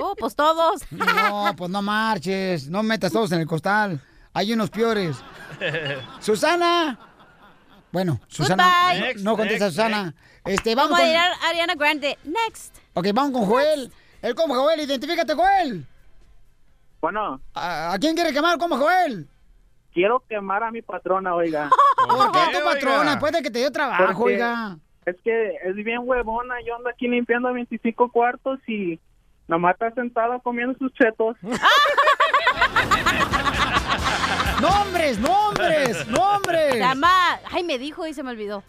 [0.00, 0.82] Oh, pues todos.
[0.92, 2.68] No, pues no marches.
[2.68, 4.00] No metas todos en el costal.
[4.32, 5.16] Hay unos peores.
[6.20, 6.96] Susana.
[7.90, 8.94] Bueno, Susana.
[9.16, 10.14] No, no contesta Next, Susana.
[10.44, 11.10] Este, vamos Vamos a con...
[11.10, 12.16] ir a Ariana Grande.
[12.22, 12.76] Next.
[12.94, 13.92] Ok, vamos con Joel.
[14.22, 15.84] El como Joel, identifícate, Joel.
[17.00, 19.28] Bueno, ¿A, a quién quiere quemar como Joel?
[19.92, 21.70] quiero quemar a mi patrona, oiga.
[22.08, 23.10] ¿Por qué tu patrona?
[23.12, 24.78] Después de que te dio trabajo, Porque oiga.
[25.08, 26.54] Es que es bien huevona.
[26.66, 28.98] Yo ando aquí limpiando 25 cuartos y
[29.46, 31.36] nomás está sentada comiendo sus chetos.
[34.60, 36.72] ¡Nombres, nombres, nombres!
[36.72, 37.38] Se llama...
[37.50, 38.62] Ay, me dijo y se me olvidó.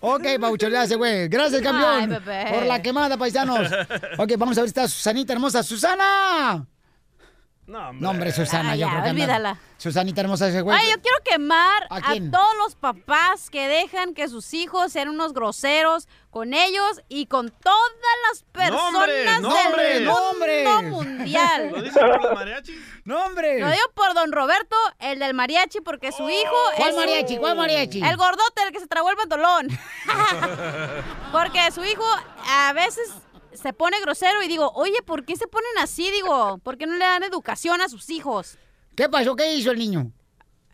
[0.00, 1.28] Ok, Paucho, le hace, güey.
[1.28, 2.00] Gracias, campeón.
[2.00, 2.44] Ay, bebé.
[2.52, 3.70] por la quemada, paisanos.
[4.18, 5.62] Ok, vamos a ver si está Susanita hermosa.
[5.62, 6.66] ¡Susana!
[7.66, 8.00] No, hombre.
[8.00, 9.58] No, hombre, Susana, yo ya, creo que anda- olvídala.
[9.78, 10.78] Susanita hermosa ese güey.
[10.78, 12.00] Ay, yo quiero quemar ¿A
[12.30, 17.50] todos los papás que dejan que sus hijos sean unos groseros con ellos y con
[17.50, 17.92] todas
[18.30, 19.94] las personas ¡Nombres, nombres!
[19.94, 20.90] del mundo ¡Nombres!
[20.92, 21.70] mundial.
[21.72, 22.76] ¿Lo dice por los mariachis?
[23.04, 23.60] ¡Nombre!
[23.60, 26.96] Lo digo por don Roberto, el del mariachi, porque su hijo ¿Cuál es...
[26.96, 27.36] mariachi?
[27.38, 28.02] ¿Cuál mariachi?
[28.02, 29.68] El gordote, el que se tragó el pantalón.
[31.32, 32.04] porque su hijo
[32.48, 33.10] a veces
[33.56, 36.10] se pone grosero y digo, oye, ¿por qué se ponen así?
[36.10, 38.58] Digo, ¿por qué no le dan educación a sus hijos?
[38.94, 39.36] ¿Qué pasó?
[39.36, 40.12] ¿Qué hizo el niño?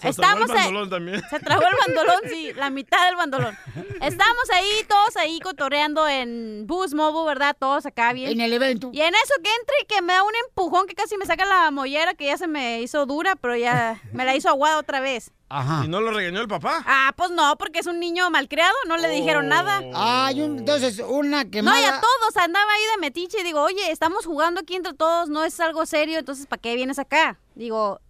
[0.03, 1.23] Se Estamos el en- bandolón también.
[1.31, 3.57] Se tragó el bandolón, sí, la mitad del bandolón.
[4.01, 7.57] Estamos ahí, todos ahí cotorreando en Boost Mobile, ¿verdad?
[7.59, 8.31] Todos acá bien.
[8.33, 8.91] En el evento.
[8.93, 11.45] Y en eso que entre y que me da un empujón que casi me saca
[11.47, 15.01] la mollera, que ya se me hizo dura, pero ya me la hizo aguada otra
[15.01, 15.31] vez.
[15.49, 15.83] Ajá.
[15.85, 16.83] ¿Y no lo regañó el papá?
[16.87, 19.83] Ah, pues no, porque es un niño malcriado, no le dijeron nada.
[19.95, 21.81] Ay, un- entonces una No, quemada.
[21.81, 25.29] y a todos andaba ahí de metiche y digo, oye, estamos jugando aquí entre todos,
[25.29, 27.39] no es algo serio, entonces ¿para qué vienes acá?
[27.55, 28.01] Digo,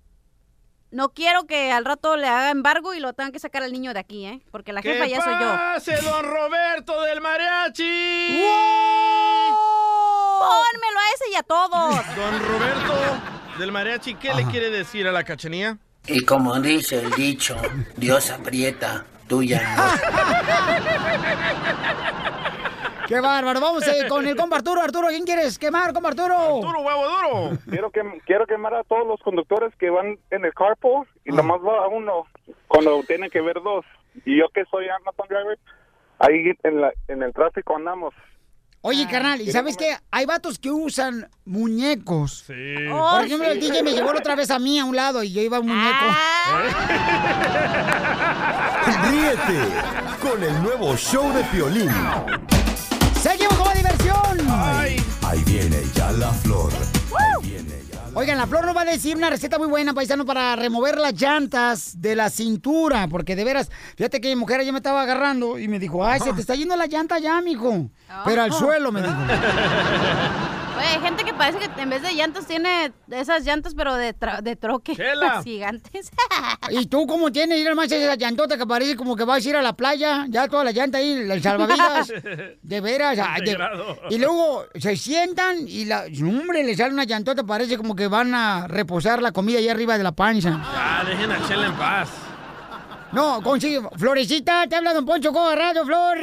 [0.93, 3.93] no quiero que al rato le haga embargo y lo tengan que sacar al niño
[3.95, 4.41] de aquí, ¿eh?
[4.51, 5.41] Porque la ¡Que jefa ya soy yo.
[5.41, 8.43] pase, don Roberto del mariachi!
[10.39, 11.95] Pónmelo a ese y a todos.
[12.17, 15.79] Don Roberto del mariachi, ¿qué le quiere decir a la cachanía?
[16.07, 17.57] Y como dice el dicho,
[17.97, 19.83] Dios aprieta, tuya no.
[23.13, 23.61] ¡Qué bárbaro!
[23.61, 24.81] Vamos eh, con el compa Arturo.
[24.81, 26.35] Arturo, ¿quién quieres quemar, compa Arturo?
[26.63, 27.59] ¡Duro, huevo, duro!
[27.69, 31.61] Quiero, que, quiero quemar a todos los conductores que van en el carpool y nomás
[31.61, 32.25] va uno
[32.69, 33.85] cuando tiene que ver dos.
[34.25, 35.59] Y yo que soy Amazon driver,
[36.21, 38.15] Ahí en, la, en el tráfico andamos.
[38.81, 39.95] Oye, carnal, ¿y sabes qué?
[40.11, 42.45] Hay vatos que usan muñecos.
[42.47, 42.55] Sí.
[42.91, 45.23] Oh, Por ejemplo, el DJ me llevó la otra vez a mí a un lado
[45.23, 46.05] y yo iba a un muñeco.
[49.11, 49.69] Ríete
[50.21, 51.91] con el nuevo show de Piolín.
[53.33, 54.51] ¡Seguimos con la diversión!
[55.23, 56.71] Ahí viene ya la flor.
[58.15, 61.15] Oigan, la flor nos va a decir una receta muy buena, paisano, para remover las
[61.15, 63.09] llantas de la cintura.
[63.09, 66.21] Porque de veras, fíjate que mi mujer ayer me estaba agarrando y me dijo, ay,
[66.21, 67.89] se te está yendo la llanta ya, mijo.
[68.27, 69.15] Pero al suelo, me dijo.
[70.83, 74.15] Oye, hay gente que parece que en vez de llantas tiene esas llantas, pero de,
[74.19, 74.97] tra- de troque.
[75.17, 76.11] Las gigantes.
[76.71, 77.59] ¿Y tú cómo tienes?
[77.59, 80.49] Ir más esa llantota que parece como que vas a ir a la playa, ya
[80.49, 82.13] toda la llanta ahí, el salvavidas.
[82.63, 83.19] De veras.
[83.23, 83.59] ay, de-
[84.11, 88.35] y luego se sientan y la, hombre, le sale una llantota, parece como que van
[88.35, 90.61] a reposar la comida ahí arriba de la panza.
[90.65, 92.09] Ah, dejen a Chela en paz.
[93.13, 93.81] No, consigue.
[93.97, 96.17] Florecita, te habla Don Poncho Coba Radio, Flor.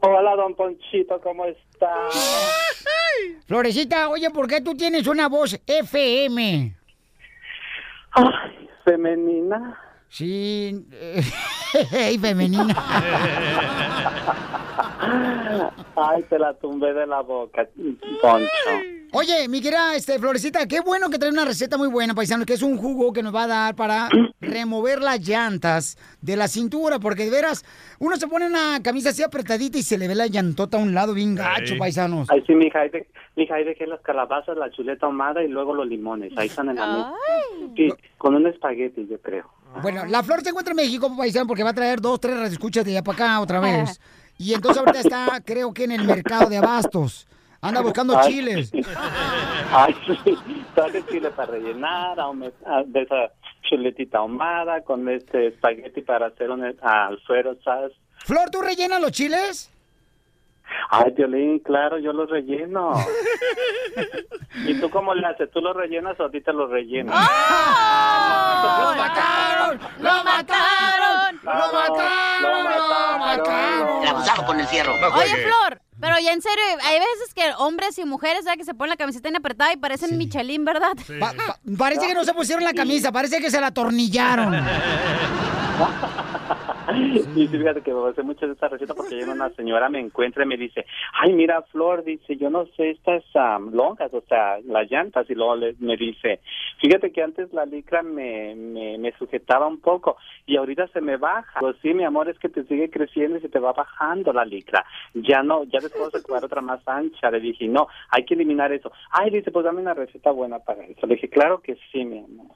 [0.00, 1.90] Hola, don Ponchito, ¿cómo está?
[3.46, 6.74] Florecita, oye, ¿por qué tú tienes una voz FM?
[8.12, 9.78] Ay, femenina.
[10.08, 11.22] Sí, eh,
[12.20, 12.74] femenina.
[15.96, 17.68] Ay, te la tumbé de la boca,
[18.22, 18.48] Poncho.
[19.12, 22.54] Oye, mi querida este, Florecita, qué bueno que trae una receta muy buena, paisano, que
[22.54, 24.08] es un jugo que nos va a dar para
[24.40, 27.64] remover las llantas de la cintura, porque de veras,
[27.98, 30.92] uno se pone una camisa así apretadita y se le ve la llantota a un
[30.92, 32.28] lado bien gacho, paisanos.
[32.30, 35.72] Ay, sí, mija, ahí, de, mija, ahí dejé las calabazas, la chuleta ahumada y luego
[35.72, 36.36] los limones.
[36.36, 37.12] Ahí están en la mesa.
[37.74, 37.88] Sí,
[38.18, 39.55] con un espagueti, yo creo.
[39.82, 42.84] Bueno, la flor se encuentra en México, paisano, porque va a traer dos, tres escuchas
[42.84, 44.00] de allá para acá otra vez.
[44.38, 47.26] Y entonces ahorita está, creo que en el mercado de abastos.
[47.60, 48.70] Anda buscando Ay, chiles.
[49.72, 50.38] Ay, sí,
[50.74, 52.16] traje chile para rellenar,
[52.86, 57.92] de esa chuletita ahumada, con este espagueti para hacer un alfredo, ¿sabes?
[58.24, 59.70] Flor, ¿tú rellenas los chiles?
[60.90, 62.92] Ay, Violín, claro, yo los relleno.
[64.66, 65.50] ¿Y tú cómo le haces?
[65.50, 67.14] ¿Tú los rellenas o a ti te los rellenas?
[68.62, 69.80] ¡Lo mataron!
[70.00, 71.40] ¡Lo mataron!
[71.42, 72.42] ¡Lo mataron!
[72.42, 74.02] ¡Lo mataron!
[74.02, 74.92] El abusado con el fierro.
[75.14, 78.58] Oye, Flor, pero ya en serio, hay veces que hombres y mujeres, ¿sabes?
[78.58, 80.92] Que se ponen la camiseta bien apretada y parecen Michelin, ¿verdad?
[81.20, 84.54] Pa- pa- parece que no se pusieron la camisa, parece que se la atornillaron.
[87.36, 90.00] Y sí, fíjate que me hace mucho de esta receta porque llega una señora, me
[90.00, 90.86] encuentra y me dice,
[91.20, 95.34] ay, mira, Flor, dice, yo no sé estas am, longas, o sea, las llantas, y
[95.34, 96.40] luego le- me dice,
[96.80, 101.16] fíjate que antes la licra me, me, me sujetaba un poco y ahorita se me
[101.16, 101.60] baja.
[101.60, 104.44] Pues sí, mi amor, es que te sigue creciendo y se te va bajando la
[104.44, 104.84] licra.
[105.14, 107.30] Ya no, ya después de ocupar otra más ancha.
[107.30, 108.92] Le dije, no, hay que eliminar eso.
[109.10, 111.06] Ay, dice, pues dame una receta buena para eso.
[111.06, 112.46] Le dije, claro que sí, mi amor.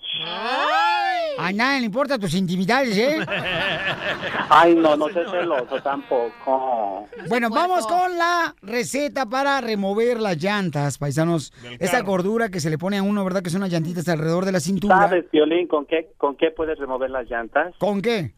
[1.38, 3.16] A nadie le importa tus intimidades, ¿eh?
[4.48, 7.09] Ay, no, no sé celoso tampoco.
[7.28, 11.52] Bueno, vamos con la receta para remover las llantas, paisanos.
[11.78, 13.42] Esa gordura que se le pone a uno, ¿verdad?
[13.42, 14.96] Que son unas llantitas alrededor de la cintura.
[14.96, 17.74] ¿Sabes, Violín, con qué, con qué puedes remover las llantas?
[17.78, 18.35] ¿Con qué?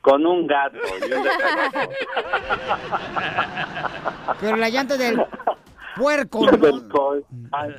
[0.00, 0.78] Con un gato.
[1.08, 1.94] y un descargador.
[4.40, 5.22] Pero la llanta del
[5.96, 6.46] puerco.
[6.50, 7.24] Del col.
[7.52, 7.70] Ay,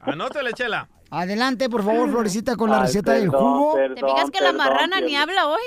[0.00, 0.88] Anótale, Chela.
[1.14, 3.74] Adelante, por favor, Florecita, con la Ay, receta del jugo.
[3.74, 5.60] perdón, ¿Te fijas que la perdón, marrana ni habla hoy?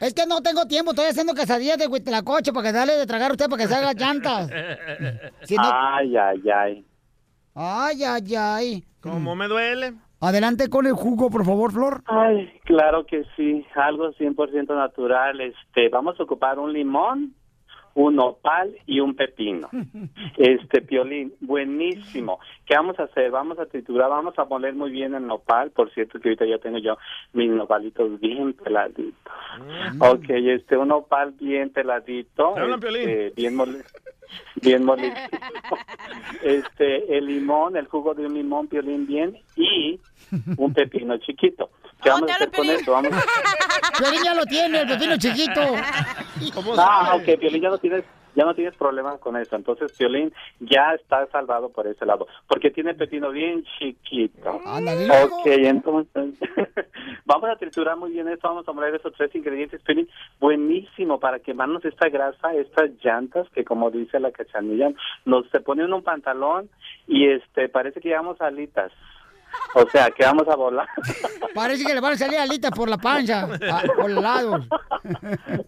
[0.00, 3.30] Es que no tengo tiempo, estoy haciendo quesadillas de huitlacoche para que darle de tragar
[3.30, 4.50] a usted para que se haga llantas.
[5.44, 6.84] Si no- Ay, ay, ay.
[7.54, 8.84] Ay, ay, ay.
[9.00, 9.94] ¿Cómo me duele?
[10.20, 12.02] Adelante con el jugo, por favor, Flor.
[12.06, 15.40] Ay, claro que sí, algo 100% natural.
[15.40, 17.34] Este, vamos a ocupar un limón,
[17.94, 19.68] un nopal y un pepino.
[20.36, 22.40] Este, piolín, buenísimo.
[22.64, 23.30] ¿Qué vamos a hacer?
[23.30, 25.70] Vamos a triturar, vamos a moler muy bien el nopal.
[25.70, 26.96] Por cierto, que ahorita ya tengo yo
[27.32, 29.14] mis nopalitos bien peladitos.
[29.98, 32.52] Ok, este, un nopal bien peladito.
[32.54, 33.82] ¿Te hablan, este, bien mole
[34.56, 35.14] bien molido.
[36.42, 40.00] Este, el limón, el jugo de un limón, piolín bien y
[40.56, 41.70] un pepino chiquito.
[42.02, 42.92] ¿Qué vamos a hacer con esto?
[42.92, 43.22] Vamos a...
[43.98, 45.60] Piolín ya lo tiene, el pepino chiquito.
[46.78, 48.04] Ah, ok, Piolín, ya no tienes,
[48.34, 49.56] ya no tienes problema con eso.
[49.56, 54.60] Entonces, Piolín ya está salvado por ese lado, porque tiene pepino bien chiquito.
[54.66, 55.08] Ándale.
[55.22, 56.34] Ok, entonces,
[57.24, 60.08] vamos a triturar muy bien esto, vamos a moler esos tres ingredientes, Piolín,
[60.38, 64.90] buenísimo para quemarnos esta grasa, estas llantas, que como dice la cachanilla,
[65.24, 66.68] nos se pone en un pantalón
[67.06, 68.92] y este, parece que llevamos alitas.
[69.74, 70.86] O sea, que vamos a volar.
[71.54, 74.64] Parece que le van a salir alitas por la panza, a- por los lados.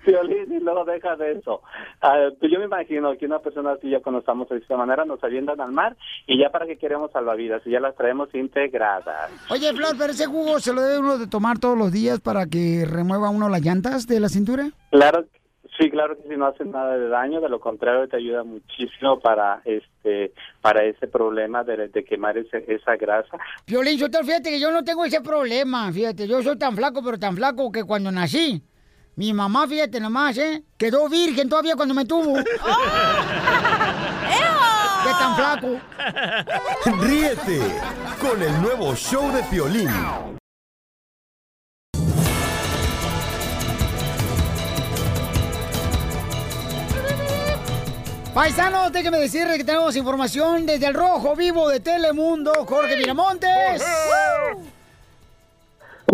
[0.07, 1.63] Y luego deja de eso.
[2.01, 5.05] Ah, pues yo me imagino que una persona así, ya cuando estamos de esta manera,
[5.05, 9.31] nos avientan al mar y ya para qué queremos salvavidas y ya las traemos integradas.
[9.51, 12.47] Oye, Flor, pero ese jugo se lo debe uno de tomar todos los días para
[12.47, 14.71] que remueva uno las llantas de la cintura.
[14.91, 15.25] Claro,
[15.79, 19.19] Sí, claro que si no hace nada de daño, de lo contrario te ayuda muchísimo
[19.21, 23.39] para este para ese problema de, de quemar ese- esa grasa.
[23.65, 27.19] Piolín, yo fíjate que yo no tengo ese problema, fíjate, yo soy tan flaco, pero
[27.19, 28.63] tan flaco que cuando nací,
[29.17, 30.63] mi mamá, fíjate nomás, ¿eh?
[30.77, 32.35] Quedó virgen todavía cuando me tuvo.
[35.05, 35.81] ¿Qué tan flaco?
[37.03, 37.61] Ríete
[38.21, 39.89] con el nuevo show de Piolín.
[48.35, 53.85] Paisanos, déjenme decirles que tenemos información desde el Rojo Vivo de Telemundo, Jorge Miramontes.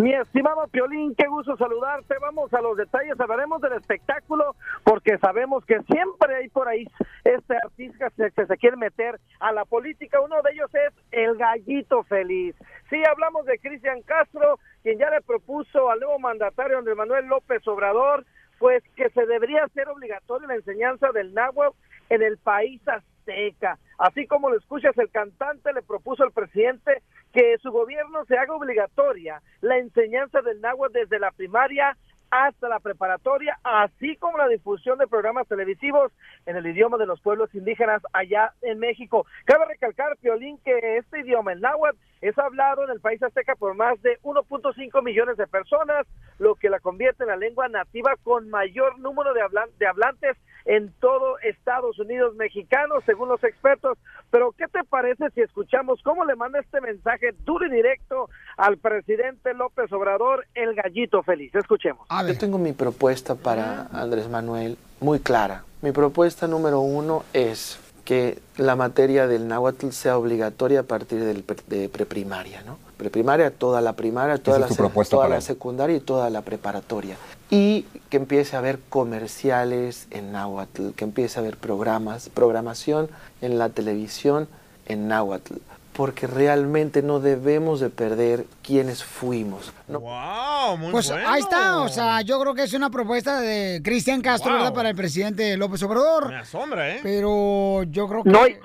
[0.00, 2.16] Mi estimado Piolín, qué gusto saludarte.
[2.20, 6.88] Vamos a los detalles, hablaremos del espectáculo, porque sabemos que siempre hay por ahí
[7.22, 10.20] este artista que, se quiere meter a la política.
[10.20, 12.56] Uno de ellos es el gallito feliz.
[12.90, 17.66] Sí, hablamos de Cristian Castro, quien ya le propuso al nuevo mandatario Andrés Manuel López
[17.68, 18.26] Obrador,
[18.58, 21.76] pues que se debería hacer obligatoria la enseñanza del náhuatl
[22.08, 23.78] en el país azteca.
[23.98, 27.02] Así como lo escuchas, el cantante le propuso al presidente
[27.32, 31.96] que su gobierno se haga obligatoria la enseñanza del náhuatl desde la primaria
[32.30, 36.12] hasta la preparatoria, así como la difusión de programas televisivos
[36.46, 39.26] en el idioma de los pueblos indígenas allá en México.
[39.44, 43.74] Cabe recalcar, Piolín, que este idioma, el náhuatl, es hablado en el país azteca por
[43.74, 46.06] más de 1.5 millones de personas,
[46.38, 49.40] lo que la convierte en la lengua nativa con mayor número de,
[49.78, 50.36] de hablantes
[50.68, 53.96] en todo Estados Unidos mexicanos, según los expertos.
[54.30, 58.76] Pero, ¿qué te parece si escuchamos cómo le manda este mensaje duro y directo al
[58.76, 61.54] presidente López Obrador, el gallito feliz?
[61.54, 62.06] Escuchemos.
[62.26, 65.64] Yo tengo mi propuesta para Andrés Manuel muy clara.
[65.80, 71.42] Mi propuesta número uno es que la materia del náhuatl sea obligatoria a partir del
[71.44, 72.78] pre- de preprimaria, ¿no?
[72.96, 77.16] Preprimaria, toda la primaria, toda, la, toda la secundaria y toda la preparatoria.
[77.50, 83.08] Y que empiece a haber comerciales en náhuatl, que empiece a haber programas, programación
[83.40, 84.48] en la televisión
[84.86, 85.54] en náhuatl,
[85.94, 89.72] porque realmente no debemos de perder quienes fuimos.
[89.88, 90.76] No, ¡Wow!
[90.76, 91.28] Muy Pues bueno.
[91.28, 94.58] ahí está, o sea, yo creo que es una propuesta de Cristian Castro, Wow.
[94.60, 94.74] ¿verdad?
[94.74, 96.28] Para el presidente López Obrador.
[96.28, 97.00] Me asombra, ¿eh?
[97.02, 98.30] Pero yo creo que...
[98.30, 98.58] No, y,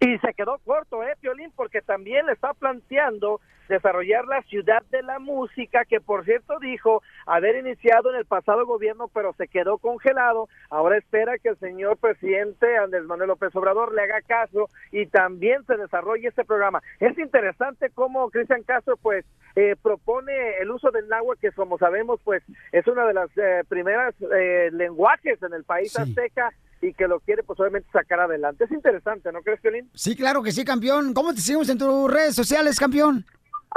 [0.00, 1.50] y se quedó corto, ¿eh, Piolín?
[1.56, 7.02] Porque también le está planteando desarrollar la ciudad de la música, que por cierto dijo
[7.26, 10.48] haber iniciado en el pasado gobierno, pero se quedó congelado.
[10.70, 15.64] Ahora espera que el señor presidente Andrés Manuel López Obrador le haga caso y también
[15.66, 16.82] se desarrolle este programa.
[17.00, 22.20] Es interesante cómo Cristian Castro, pues, eh, propone el uso del náhuatl, que como sabemos,
[22.24, 22.42] pues,
[22.72, 26.52] es una de las eh, primeras eh, lenguajes en el país azteca
[26.82, 28.64] y que lo quiere, pues, obviamente sacar adelante.
[28.64, 29.90] Es interesante, ¿no crees, Piolín?
[29.94, 31.14] Sí, claro que sí, campeón.
[31.14, 33.24] ¿Cómo te seguimos en tus redes sociales, campeón?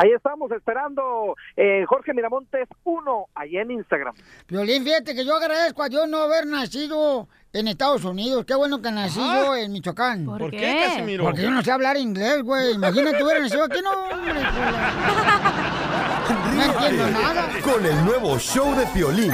[0.01, 4.15] Ahí estamos esperando eh, Jorge Miramontes 1, ahí en Instagram.
[4.47, 8.45] Violín, fíjate que yo agradezco a Dios no haber nacido en Estados Unidos.
[8.45, 10.25] Qué bueno que nací yo en Michoacán.
[10.25, 10.85] ¿Por ¿Por qué?
[10.87, 11.25] Casimiro?
[11.25, 12.75] Porque yo no sé hablar inglés, güey.
[12.75, 14.33] Imagínate hubiera nacido aquí, no, hombre.
[16.27, 17.49] pues, No entiendo nada.
[17.61, 19.33] Con el nuevo show de Piolín.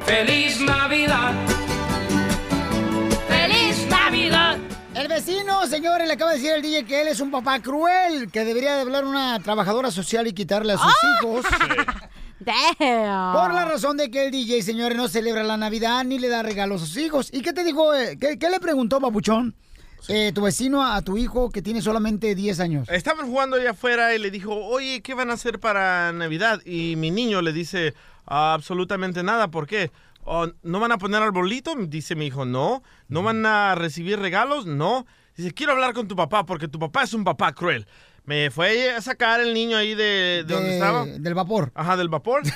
[0.00, 1.34] ¡Feliz Navidad!
[5.00, 8.30] El vecino, señores, le acaba de decir al DJ que él es un papá cruel,
[8.30, 10.92] que debería de hablar una trabajadora social y quitarle a sus
[11.22, 11.46] hijos.
[12.38, 16.42] Por la razón de que el DJ, señores, no celebra la Navidad ni le da
[16.42, 17.30] regalos a sus hijos.
[17.32, 17.94] ¿Y qué te dijo?
[17.94, 18.18] eh?
[18.20, 19.54] ¿Qué, qué le preguntó, papuchón?
[20.08, 22.88] Eh, tu vecino a, a tu hijo que tiene solamente 10 años.
[22.90, 26.60] Estaban jugando allá afuera y le dijo, oye, ¿qué van a hacer para Navidad?
[26.66, 27.94] Y mi niño le dice,
[28.26, 29.90] absolutamente nada, ¿por qué?
[30.24, 31.74] "Oh, ¿No van a poner arbolito?
[31.76, 32.82] Dice mi hijo, no.
[33.08, 34.66] ¿No van a recibir regalos?
[34.66, 35.06] No.
[35.36, 37.86] Dice, quiero hablar con tu papá porque tu papá es un papá cruel.
[38.24, 41.06] Me fue a sacar el niño ahí de, de, donde De- estaba.
[41.06, 41.72] Del vapor.
[41.74, 42.42] Ajá, del vapor.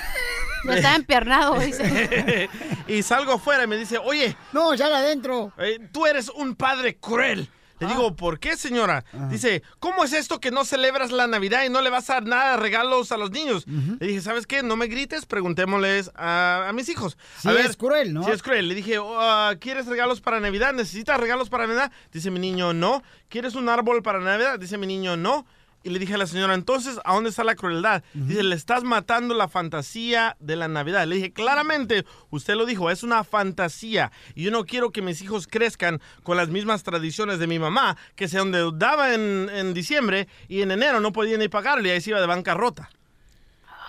[0.67, 2.49] Ya estaba empiernado, dice.
[2.87, 4.35] y salgo afuera y me dice, oye.
[4.51, 5.53] No, ya adentro.
[5.91, 7.47] tú eres un padre cruel.
[7.79, 9.03] Le digo, ¿por qué, señora?
[9.29, 12.25] Dice, ¿cómo es esto que no celebras la Navidad y no le vas a dar
[12.25, 13.65] nada de regalos a los niños?
[13.67, 14.63] Le dije, ¿sabes qué?
[14.63, 17.17] No me grites, preguntémosles a, a mis hijos.
[17.41, 18.23] Sí a es cruel, ¿no?
[18.23, 18.67] Sí es cruel.
[18.69, 20.73] Le dije, "Oh, ah, ¿quieres regalos para Navidad?
[20.73, 21.91] ¿Necesitas regalos para Navidad?
[22.11, 23.03] Dice mi niño, no.
[23.29, 24.57] ¿Quieres un árbol para Navidad?
[24.59, 25.45] Dice mi niño, no.
[25.85, 28.01] Y le dije a la señora, entonces, ¿a dónde está la crueldad?
[28.15, 31.05] Dice, le estás matando la fantasía de la Navidad.
[31.05, 34.11] Le dije, claramente, usted lo dijo, es una fantasía.
[34.33, 37.97] Y yo no quiero que mis hijos crezcan con las mismas tradiciones de mi mamá,
[38.15, 42.01] que se endeudaba en, en diciembre y en enero no podía ni pagarle y ahí
[42.01, 42.89] se iba de bancarrota.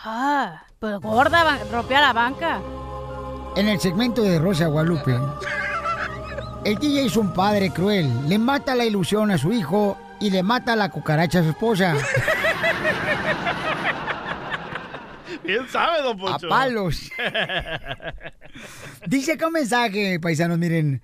[0.05, 2.61] Ah, pues gorda, rompía la banca.
[3.57, 5.19] En el segmento de Rosa Guadalupe,
[6.63, 8.29] el DJ es un padre cruel.
[8.29, 11.95] Le mata la ilusión a su hijo y le mata la cucaracha a su esposa.
[15.45, 16.47] Bien sabe, don Poncho.
[16.47, 17.11] A palos.
[19.07, 21.03] Dice acá un mensaje, paisanos, miren.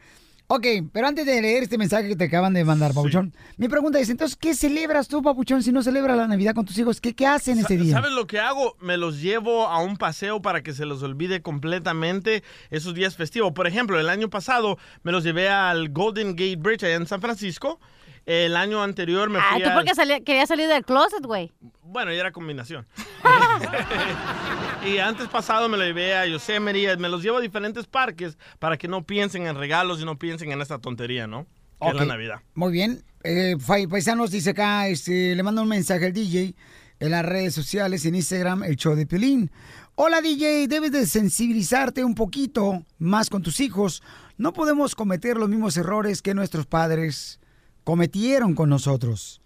[0.55, 3.99] Ok, pero antes de leer este mensaje que te acaban de mandar, Papuchón, mi pregunta
[3.99, 7.01] es, entonces, ¿qué celebras tú, Papuchón, si no celebras la Navidad con tus hijos?
[7.01, 7.95] ¿Qué, qué hacen ese día?
[7.95, 8.77] ¿Sabes lo que hago?
[8.79, 13.53] Me los llevo a un paseo para que se los olvide completamente esos días festivos.
[13.53, 17.23] Por ejemplo, el año pasado me los llevé al Golden Gate Bridge allá en San
[17.23, 17.81] Francisco.
[18.25, 21.53] El año anterior me Ah, fui tú al- porque salía- querías salir del closet, güey.
[21.83, 22.87] Bueno, ya era combinación.
[24.87, 28.77] y antes pasado me lo llevé a Yosemite, me los llevo a diferentes parques para
[28.77, 31.47] que no piensen en regalos y no piensen en esta tontería, ¿no?
[31.81, 32.05] Que es la.
[32.05, 32.41] Navidad.
[32.55, 33.03] Muy bien.
[33.25, 36.55] Eh, Fai- paisanos dice acá, este, le manda un mensaje al DJ
[37.01, 39.51] en las redes sociales, en Instagram, el show de Piolín.
[39.97, 44.03] Hola DJ, debes de sensibilizarte un poquito más con tus hijos.
[44.37, 47.41] No podemos cometer los mismos errores que nuestros padres
[47.85, 49.41] cometieron con nosotros.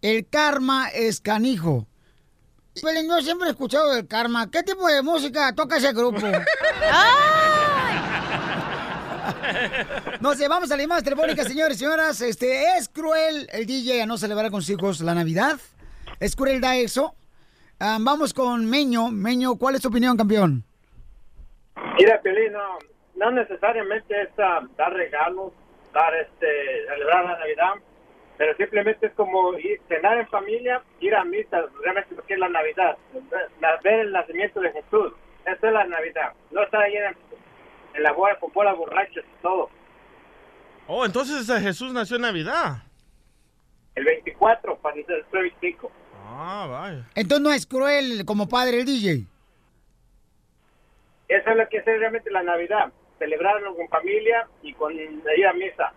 [0.00, 1.86] El karma es canijo.
[2.74, 4.50] Piolín, yo siempre he escuchado del karma.
[4.50, 6.20] ¿Qué tipo de música toca ese grupo?
[10.20, 12.20] Nos llevamos a las llamadas telefónicas, señores y señoras.
[12.20, 15.58] Este, ¿Es cruel el DJ a no celebrar con sus hijos la Navidad?
[16.18, 17.14] ¿Es crueldad eso?
[17.78, 19.10] Ah, vamos con Meño.
[19.10, 20.64] Meño, ¿cuál es tu opinión, campeón?
[21.98, 22.78] Mira, Pelín, no,
[23.16, 25.52] no necesariamente es ah, dar regalos,
[25.92, 27.74] dar este, celebrar la Navidad,
[28.38, 32.48] pero simplemente es como ir, cenar en familia, ir a misa, realmente porque es la
[32.48, 32.96] Navidad,
[33.82, 35.12] ver el nacimiento de Jesús,
[35.44, 37.16] esa es la Navidad, no estar ahí en,
[37.94, 39.70] en la boda con bolas borrachos y todo.
[40.86, 42.82] Oh, entonces eh, Jesús nació en Navidad.
[43.94, 45.90] El 24, para el 25.
[46.24, 47.04] Ah, vaya.
[47.14, 49.26] Entonces no es cruel como padre el DJ.
[51.28, 55.52] Eso es lo que es realmente la Navidad, celebrarlo con familia y con ir a
[55.52, 55.92] misa.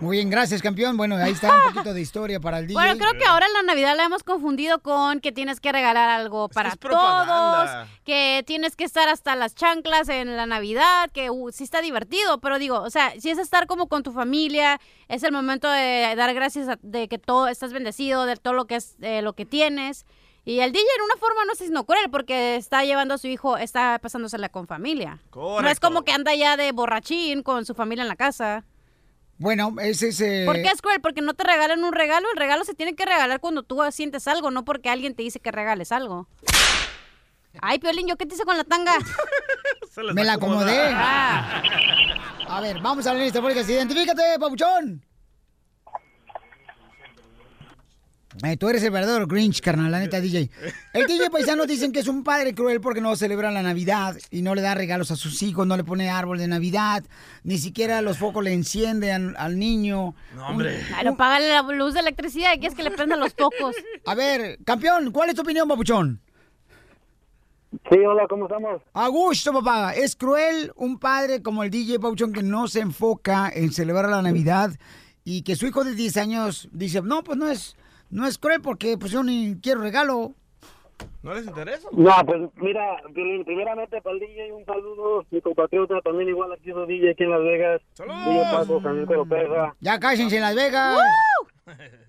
[0.00, 0.96] Muy bien, gracias, campeón.
[0.96, 2.74] Bueno, ahí está un poquito de historia para el DJ.
[2.74, 6.10] Bueno, creo que ahora en la Navidad la hemos confundido con que tienes que regalar
[6.10, 7.70] algo para es todos,
[8.04, 12.38] que tienes que estar hasta las chanclas en la Navidad, que uh, sí está divertido,
[12.40, 16.12] pero digo, o sea, si es estar como con tu familia, es el momento de
[16.16, 19.32] dar gracias a- de que todo estás bendecido, de todo lo que es eh, lo
[19.34, 20.04] que tienes.
[20.46, 23.18] Y el DJ en una forma no sé si no cruel porque está llevando a
[23.18, 25.10] su hijo, está pasándosela con familia.
[25.12, 25.86] No es Correcto.
[25.88, 28.64] como que anda ya de borrachín con su familia en la casa.
[29.38, 30.20] Bueno, ese es...
[30.20, 31.00] eh, ¿Por qué es cruel?
[31.00, 32.26] Porque no te regalan un regalo.
[32.32, 35.40] El regalo se tiene que regalar cuando tú sientes algo, no porque alguien te dice
[35.40, 36.28] que regales algo.
[37.62, 38.92] Ay, Piolín, ¿yo qué te hice con la tanga?
[40.14, 40.78] Me la acomodé.
[40.92, 41.62] Ah.
[42.48, 43.72] A ver, vamos a la lista telefónica.
[43.72, 45.04] Identifícate, papuchón.
[48.42, 50.50] Eh, tú eres el verdadero Grinch, carnal, la neta, DJ.
[50.92, 54.42] El DJ paisano dicen que es un padre cruel porque no celebra la Navidad y
[54.42, 57.04] no le da regalos a sus hijos, no le pone árbol de Navidad,
[57.44, 60.14] ni siquiera los focos le enciende al, al niño.
[60.34, 60.80] No, hombre.
[60.88, 63.76] Claro, págale la luz de electricidad y quieres que le prendan los focos.
[64.04, 66.20] A ver, campeón, ¿cuál es tu opinión, papuchón?
[67.90, 68.82] Sí, hola, ¿cómo estamos?
[68.92, 69.94] A gusto, papá.
[69.94, 74.22] ¿Es cruel un padre como el DJ Pauchón que no se enfoca en celebrar la
[74.22, 74.70] Navidad
[75.24, 77.76] y que su hijo de 10 años dice, no, pues no es,
[78.14, 80.32] no es cruel porque pues yo ni quiero regalo?
[81.24, 81.88] ¿No les interesa?
[81.90, 86.76] No, pues mira, primeramente para el DJ un saludo, mi compatriota también igual aquí es
[86.86, 87.82] DJ aquí en Las Vegas.
[87.96, 89.74] DJ Paco.
[89.80, 90.98] Ya cállense en Las Vegas.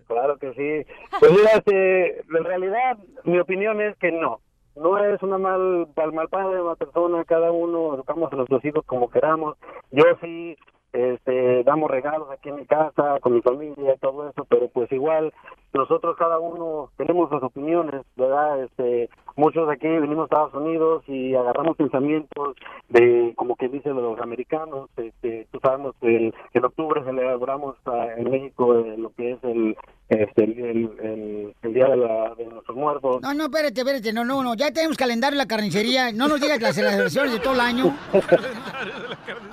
[0.07, 0.91] Claro que sí.
[1.19, 4.41] Pues mira, este, en realidad mi opinión es que no.
[4.75, 8.85] No es una mal, mal, mal padre, una persona, cada uno educamos a nuestros hijos
[8.85, 9.57] como queramos.
[9.89, 10.55] Yo sí,
[10.95, 14.91] este, damos regalos aquí en mi casa, con mi familia y todo eso, pero pues
[14.91, 15.33] igual
[15.73, 18.63] nosotros cada uno tenemos las opiniones, ¿verdad?
[18.63, 22.55] Este, muchos aquí venimos a Estados Unidos y agarramos pensamientos
[22.89, 28.31] de, como que dicen los americanos, este, tú sabemos el- en octubre celebramos ah, en
[28.31, 29.75] México eh, lo que es el,
[30.09, 33.21] este, el, el- el- el Día de, la, de nuestros muertos.
[33.21, 36.39] No, no, espérate, espérate, no, no, no, ya tenemos calendario en la carnicería, no nos
[36.39, 37.97] digas las celebraciones de todo el año.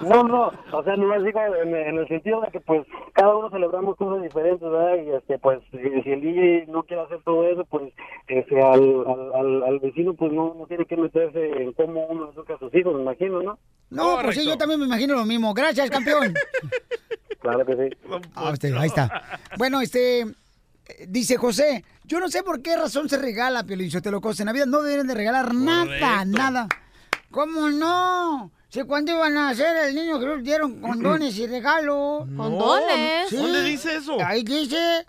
[0.03, 3.48] No, no, o sea, no digo en, en el sentido de que pues cada uno
[3.50, 4.96] celebramos cosas diferentes, ¿verdad?
[4.96, 7.92] Y este, pues si, si el DJ no quiere hacer todo eso, pues
[8.26, 12.30] este, al, al, al, al vecino pues no, no tiene que meterse en cómo uno
[12.32, 13.59] educa a sus hijos, me imagino, ¿no?
[13.90, 15.55] No, pues sí, yo también me imagino lo mismo.
[15.55, 16.34] Gracias, campeón.
[17.40, 17.96] Claro que sí.
[18.36, 19.40] Ah, usted, ahí está.
[19.59, 20.24] Bueno, este,
[21.09, 24.66] dice José, yo no sé por qué razón se regala, Piolín, te lo en Navidad
[24.66, 26.24] no deberían de regalar nada, Correcto.
[26.38, 26.68] nada.
[27.30, 28.53] ¿Cómo no?
[28.68, 32.26] Si cuando iban a hacer el niño Jesús dieron condones y regalos.
[32.36, 33.28] ¿Condones?
[33.28, 33.36] Sí.
[33.36, 34.16] ¿Dónde dice eso?
[34.24, 35.07] Ahí dice.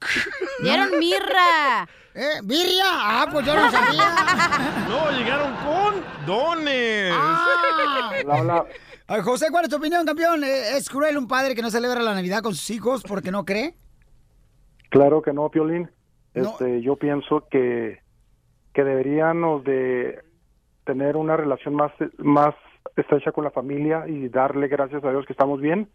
[0.62, 1.88] Dieron mirra.
[2.14, 2.40] ¿Eh?
[2.42, 2.84] ¿Birria?
[2.86, 4.14] Ah, pues yo no sabía.
[4.88, 7.12] No, llegaron con dones.
[7.14, 8.64] Ah.
[9.06, 10.42] Ay, José, ¿cuál es tu opinión, campeón?
[10.42, 13.44] ¿Eh, ¿Es cruel un padre que no celebra la Navidad con sus hijos porque no
[13.44, 13.76] cree?
[14.90, 15.90] Claro que no, Piolín.
[16.34, 18.00] Este, yo pienso que,
[18.74, 20.20] que deberíamos de
[20.84, 22.54] tener una relación más, más
[22.96, 25.88] estrecha con la familia y darle gracias a Dios que estamos bien.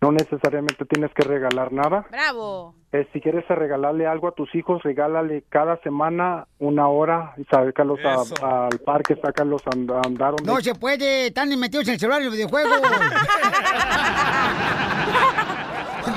[0.00, 2.06] No necesariamente tienes que regalar nada.
[2.10, 2.74] Bravo.
[2.92, 7.98] Eh, si quieres regalarle algo a tus hijos, regálale cada semana una hora y sácalos
[8.04, 10.34] a- al parque, sácalos a and- a andar.
[10.36, 12.80] donde- No se puede, están metidos en el celular y los videojuegos.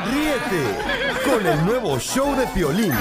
[0.06, 2.94] Ríete con el nuevo show de Piolín.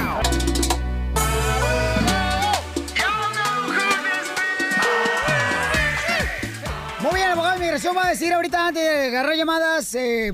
[7.00, 10.32] Muy bien, abogado de inmigración va a decir ahorita antes de agarrar llamadas eh,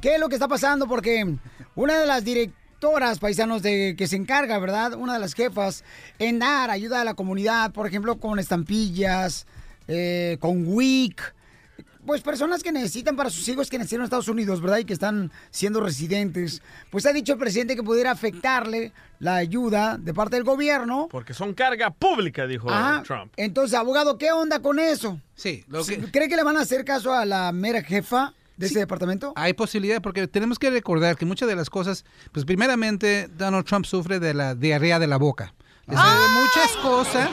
[0.00, 1.36] qué es lo que está pasando porque
[1.74, 4.94] una de las directoras paisanos de que se encarga, ¿verdad?
[4.94, 5.82] Una de las jefas
[6.18, 9.46] en dar ayuda a la comunidad, por ejemplo, con estampillas,
[9.88, 11.34] eh, con WIC,
[12.06, 14.78] pues personas que necesitan para sus hijos que nacieron en Estados Unidos, ¿verdad?
[14.78, 16.62] Y que están siendo residentes.
[16.90, 21.08] Pues ha dicho el presidente que pudiera afectarle la ayuda de parte del gobierno.
[21.10, 23.02] Porque son carga pública, dijo Ajá.
[23.02, 23.32] Trump.
[23.36, 25.20] Entonces, abogado, ¿qué onda con eso?
[25.34, 28.66] Sí, lo que- ¿Cree que le van a hacer caso a la mera jefa de
[28.66, 29.32] ese departamento?
[29.36, 33.84] Hay posibilidad porque tenemos que recordar que muchas de las cosas, pues primeramente Donald Trump
[33.84, 35.52] sufre de la diarrea de la boca.
[35.88, 37.30] De muchas cosas.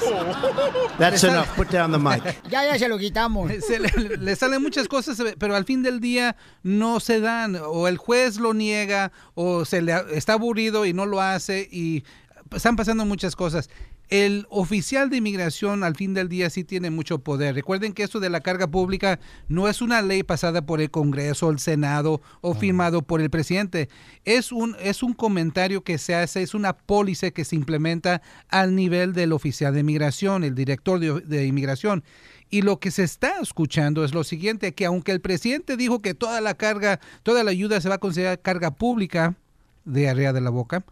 [0.98, 1.48] That's sale- enough.
[1.56, 2.42] Put down the mic.
[2.50, 3.52] Ya, ya se lo quitamos.
[3.68, 7.58] Se le, le salen muchas cosas, pero al fin del día no se dan.
[7.58, 12.04] O el juez lo niega, o se le está aburrido y no lo hace, y
[12.52, 13.70] están pasando muchas cosas.
[14.10, 17.56] El oficial de inmigración al fin del día sí tiene mucho poder.
[17.56, 21.50] Recuerden que esto de la carga pública no es una ley pasada por el Congreso,
[21.50, 23.90] el Senado o firmado por el presidente.
[24.24, 28.76] Es un, es un comentario que se hace, es una póliza que se implementa al
[28.76, 32.04] nivel del oficial de inmigración, el director de, de inmigración.
[32.52, 36.14] Y lo que se está escuchando es lo siguiente, que aunque el presidente dijo que
[36.14, 39.36] toda la carga, toda la ayuda se va a considerar carga pública
[39.84, 40.86] de área de la boca,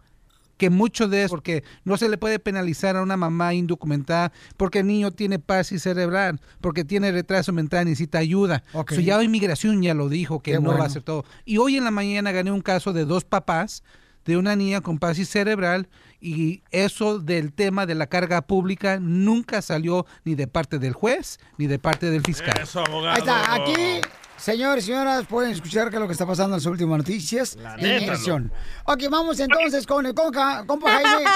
[0.56, 4.80] que mucho de eso, porque no se le puede penalizar a una mamá indocumentada porque
[4.80, 8.62] el niño tiene parálisis cerebral, porque tiene retraso mental, necesita ayuda.
[8.72, 8.92] Ok.
[8.92, 11.24] So, ya inmigración ya lo dijo, que Qué no va a hacer todo.
[11.44, 13.82] Y hoy en la mañana gané un caso de dos papás
[14.24, 15.88] de una niña con parálisis cerebral
[16.20, 21.38] y eso del tema de la carga pública nunca salió ni de parte del juez
[21.58, 22.58] ni de parte del fiscal.
[22.62, 23.14] Eso, abogado.
[23.14, 24.00] Ahí está, aquí,
[24.36, 27.56] señores y señoras, pueden escuchar qué es lo que está pasando en las últimas noticias
[27.56, 28.52] La inmigración.
[28.84, 31.30] Ok, vamos entonces con el conca, compa Jaime.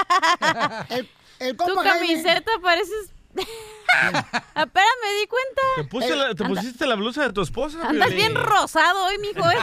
[0.89, 2.07] El, el Tu compa Jaime.
[2.07, 3.11] camiseta pareces...
[4.55, 5.61] Apenas me di cuenta.
[5.77, 7.77] ¿Te, puse la- te Anda- pusiste la blusa de tu esposa?
[7.87, 8.15] Andas Piolín?
[8.33, 9.55] bien rosado hoy, mijo, ¿eh?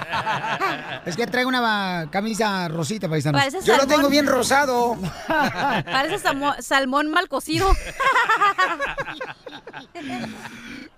[1.04, 3.40] Es que traigo una camisa rosita, paisanos.
[3.40, 4.96] Parece Yo lo tengo bien rosado.
[5.28, 6.18] Parece
[6.60, 7.68] salmón mal cocido.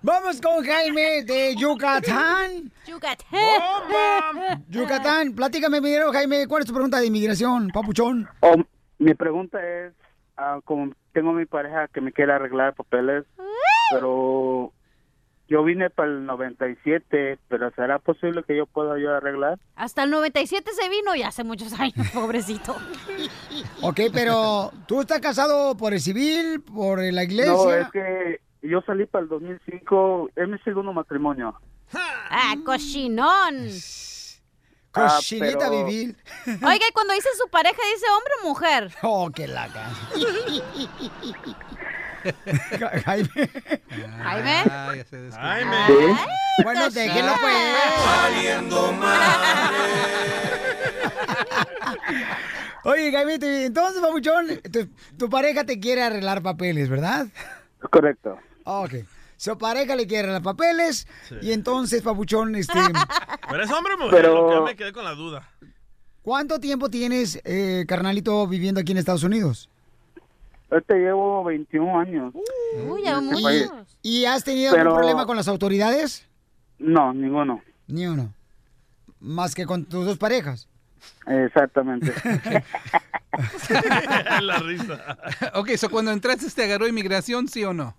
[0.03, 2.71] Vamos con Jaime de Yucatán.
[2.87, 4.65] Yucatán.
[4.69, 8.29] Yucatán, platícame primero, Jaime, ¿cuál es tu pregunta de inmigración, papuchón?
[8.41, 8.55] Oh,
[8.99, 9.93] mi pregunta es,
[10.37, 13.25] ah, como tengo mi pareja que me quiere arreglar papeles,
[13.91, 14.73] pero
[15.49, 19.59] yo vine para el 97, pero ¿será posible que yo pueda yo arreglar?
[19.75, 22.77] Hasta el 97 se vino y hace muchos años, pobrecito.
[23.83, 27.53] Ok, pero ¿tú estás casado por el civil, por la iglesia?
[27.53, 31.55] No, es que yo salí para el 2005, es mi segundo matrimonio.
[31.93, 33.69] Ah, cochinón.
[34.91, 36.17] Cochinita Ah, pero- vivir.
[36.47, 38.95] Oiga, y cuando dice su pareja, dice hombre o mujer.
[39.03, 39.91] Oh, qué laca.
[43.05, 43.51] Jaime.
[44.23, 44.65] Jaime.
[44.71, 45.41] Ah, ya se descubrió.
[45.41, 46.17] Jaime.
[46.65, 47.55] Bueno, déjenlo pues.
[52.85, 57.27] Oye, Jaime, entonces, papuchón, tu, tu pareja te quiere arreglar papeles, ¿verdad?
[57.91, 58.39] Correcto.
[58.65, 58.95] Ok.
[59.39, 61.07] Su pareja le quiere arreglar papeles
[61.41, 62.73] y entonces, papuchón, este,
[63.49, 64.11] ¿Pero es hombre o mujer?
[64.23, 65.49] Pero- Lo que ya me quedé con la duda.
[66.23, 69.71] ¿cuánto tiempo tienes, eh, carnalito, viviendo aquí en Estados Unidos?
[70.71, 72.35] Ahorita llevo 21 años.
[72.35, 73.71] Uy, ya este
[74.03, 76.27] ¿Y, has tenido Pero- algún problema con las autoridades?
[76.81, 77.63] No, ninguno.
[77.87, 78.35] Ni uno.
[79.21, 80.69] Más que con tus dos parejas.
[81.29, 82.13] Exactamente.
[84.43, 85.17] la risa.
[85.55, 87.95] ok, so cuando entraste te agarró inmigración, ¿sí o no?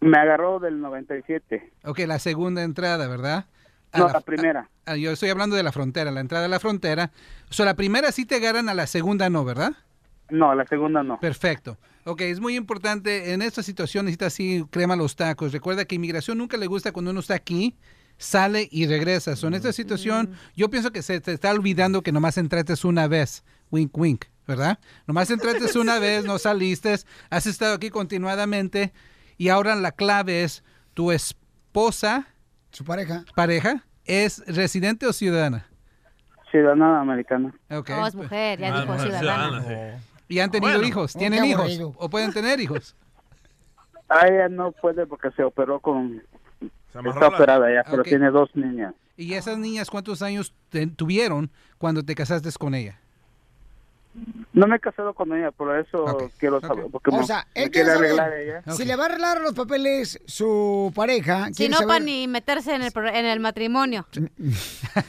[0.00, 1.72] Me agarró del 97.
[1.84, 3.46] Ok, la segunda entrada, ¿verdad?
[3.92, 4.68] A No, la primera.
[4.84, 7.10] a- yo estoy hablando de la frontera, la entrada a la frontera.
[7.50, 9.72] O sea, la primera sí te agarran, a la segunda no, ¿verdad?
[10.28, 11.20] No, la segunda no.
[11.20, 11.78] Perfecto.
[12.04, 15.52] Ok, es muy importante, en esta situación necesita así crema los tacos.
[15.52, 17.76] Recuerda que inmigración nunca le gusta cuando uno está aquí,
[18.18, 19.34] sale y regresa.
[19.36, 23.08] So, en esta situación, yo pienso que se te está olvidando que nomás entraste una
[23.08, 23.44] vez.
[23.70, 24.78] Wink, wink, ¿verdad?
[25.06, 26.96] Nomás entraste una vez, no saliste,
[27.30, 28.92] has estado aquí continuadamente
[29.38, 30.64] y ahora la clave es
[30.94, 32.26] tu esposa,
[32.70, 35.66] su pareja, pareja, ¿es residente o ciudadana?
[36.50, 37.52] Ciudadana americana.
[37.70, 37.90] Ok.
[38.00, 39.62] Oh, es mujer, ya Ah, dijo mujer ciudadana.
[39.62, 40.88] ciudadana, ¿Y han tenido Bueno.
[40.88, 41.12] hijos?
[41.14, 41.80] ¿Tienen hijos?
[41.98, 42.96] ¿O pueden tener hijos?
[44.08, 46.22] Ah, ella no puede porque se operó con...
[46.94, 48.08] amarró Está operada ya, pero Ok.
[48.08, 48.94] tiene dos niñas.
[49.16, 52.98] ¿Y esas niñas cuántos años te- tuvieron cuando te casaste con ella?
[54.52, 56.86] No me he casado con ella, por eso quiero saber.
[56.90, 58.74] Porque O me- sea, me él quiere quiere saber arreglar ella.
[58.74, 61.48] si le va a arreglar los papeles su pareja.
[61.52, 64.06] Si no, saber- para ni meterse en el, pro- en el matrimonio.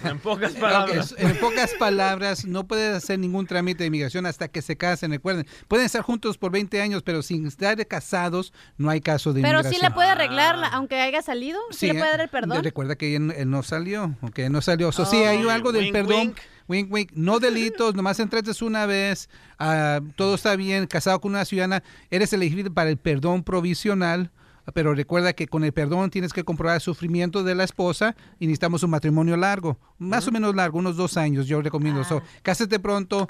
[0.04, 1.16] En pocas palabras.
[1.18, 5.48] en pocas palabras, no puedes hacer ningún trámite de inmigración hasta que se casen, recuerden.
[5.68, 9.60] Pueden estar juntos por 20 años, pero sin estar casados no hay caso de Pero
[9.60, 9.82] inmigración.
[9.82, 11.60] sí le puede arreglar, la- aunque haya salido.
[11.72, 12.64] Sí, le puede dar el eh, perdón.
[12.64, 14.92] Recuerda que él, él no salió, ok, no salió.
[14.92, 15.28] So, sí, Oh.
[15.30, 16.18] hay algo del Wink, perdón.
[16.20, 16.38] wink.
[16.68, 17.12] Wink, wink.
[17.14, 22.34] No delitos, nomás entraste una vez, ah, todo está bien, casado con una ciudadana, eres
[22.34, 24.32] elegible para el perdón provisional.
[24.74, 28.48] Pero recuerda que con el perdón tienes que comprobar el sufrimiento de la esposa y
[28.48, 32.04] necesitamos un matrimonio largo, más o menos largo, unos dos años, yo recomiendo.
[32.04, 33.28] So, cásate pronto,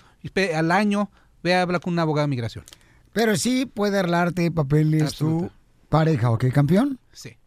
[0.56, 1.12] al año,
[1.44, 2.66] ve a hablar con un abogado de migración.
[3.14, 5.52] Pero sí puede arreglarte papeles tu
[5.90, 6.98] pareja, ¿ok, campeón?
[7.12, 7.38] Sí.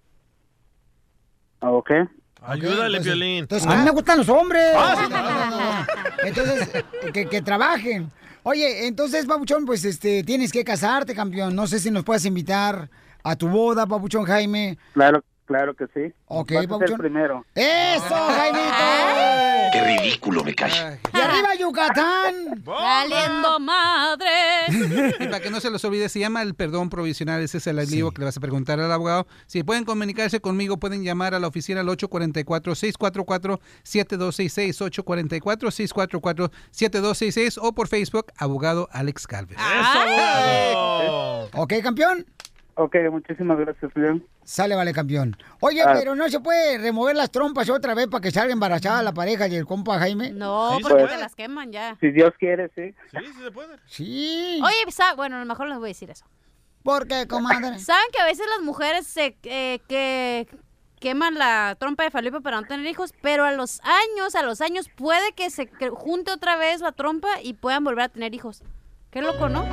[1.60, 1.90] Ah, ¿Ok?
[2.42, 3.38] Ayúdale, entonces- Piolín.
[3.38, 4.72] Entonces, a mí me gustan los hombres.
[4.76, 5.12] Ah, sí.
[5.12, 5.86] No, no, no.
[6.24, 6.68] Entonces,
[7.12, 8.10] que, que trabajen.
[8.42, 11.54] Oye, entonces, Papuchón, pues este, tienes que casarte, campeón.
[11.54, 12.88] No sé si nos puedes invitar
[13.22, 14.78] a tu boda, Papuchón Jaime.
[14.94, 16.14] Claro, claro que sí.
[16.28, 17.44] Ok, Vas a ser primero.
[17.56, 19.72] ¡Eso, Jaimito!
[19.72, 21.00] Qué ridículo me cae.
[21.12, 22.62] ¡Y arriba Yucatán!
[22.64, 24.68] ¡Valiendo madres!
[25.20, 27.42] Y para que no se los olvide, se llama el perdón provisional.
[27.42, 29.26] Ese es el libro que le vas a preguntar al abogado.
[29.46, 34.78] Si pueden comunicarse conmigo, pueden llamar a la oficina al 844-644-7266.
[36.72, 39.58] 844-644-7266 o por Facebook, abogado Alex Calves.
[41.54, 42.24] ¿Ok, campeón?
[42.82, 44.24] Ok, muchísimas gracias, León.
[44.42, 45.36] Sale, vale, campeón.
[45.60, 45.92] Oye, Ah.
[45.92, 49.46] pero no se puede remover las trompas otra vez para que salga embarazada la pareja
[49.48, 50.30] y el compa Jaime.
[50.30, 51.10] No, Sí, porque pues.
[51.14, 51.98] te las queman ya.
[52.00, 52.94] Si Dios quiere, sí.
[53.10, 53.76] Sí, sí se puede.
[53.84, 54.62] Sí.
[54.64, 54.76] Oye,
[55.14, 56.24] bueno, a lo mejor les voy a decir eso.
[56.82, 57.78] ¿Por qué, comadre?
[57.80, 60.48] ¿Saben que a veces las mujeres se eh, que
[61.00, 63.12] queman la trompa de falopio para no tener hijos?
[63.20, 67.28] Pero a los años, a los años puede que se junte otra vez la trompa
[67.42, 68.62] y puedan volver a tener hijos.
[69.10, 69.66] Qué loco, ¿no?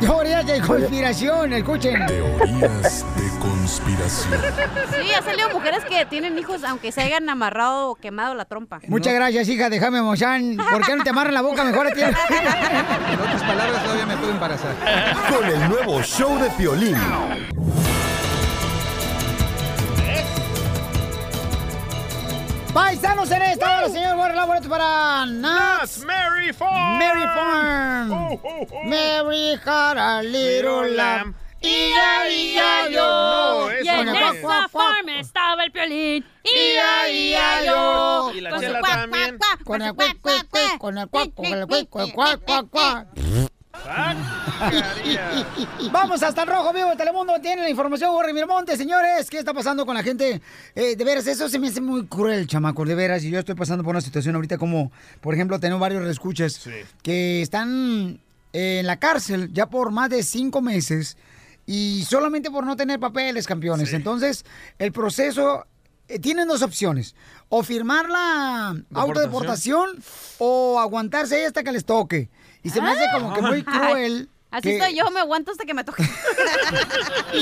[0.00, 2.06] Teorías de conspiración, escuchen.
[2.06, 4.40] Teorías de conspiración.
[4.92, 8.80] Sí, ha salido mujeres que tienen hijos aunque se hayan amarrado o quemado la trompa.
[8.88, 10.56] Muchas gracias, hija de Jaime Mozán.
[10.70, 12.00] ¿Por qué no te amarran la boca mejor a ti?
[12.02, 14.74] En otras palabras, todavía me puedo embarazar.
[15.34, 16.96] Con el nuevo show de Piolín.
[22.76, 26.04] Paisanos en esta hora, señor, la boleta para Nuts.
[26.04, 26.98] Mary Farm.
[26.98, 28.38] Mary Farm.
[28.84, 31.34] Mary had a little lamb.
[31.62, 33.00] Ia, ia, yo.
[33.00, 36.22] No, Y en no esa farm estaba el piolín.
[36.44, 38.32] Ia, ia, yo.
[38.34, 39.38] Y la Con chela también.
[39.38, 42.12] cuac, cuac, Con el cuac, cuac, cuac, con el cuac, con el cuac, con el
[42.12, 43.06] cuac, cuac, cuac.
[45.92, 47.40] Vamos hasta el rojo vivo de Telemundo.
[47.40, 49.30] Tiene la información, Jorge Miramonte, señores.
[49.30, 50.40] ¿Qué está pasando con la gente?
[50.74, 53.24] Eh, de veras, eso se me hace muy cruel, chamacos, de veras.
[53.24, 56.68] Y yo estoy pasando por una situación ahorita como, por ejemplo, tengo varios reescuchas
[57.02, 58.20] que están
[58.52, 61.16] eh, en la cárcel ya por más de cinco meses
[61.66, 63.92] y solamente por no tener papeles, campeones.
[63.92, 64.44] Entonces,
[64.78, 65.66] el proceso
[66.08, 67.14] eh, tienen dos opciones.
[67.48, 69.90] O firmar la autodeportación
[70.38, 72.30] o aguantarse ahí hasta que les toque.
[72.66, 74.28] Y se me hace como que muy cruel.
[74.50, 76.02] Así que- soy yo, me aguanto hasta que me toque.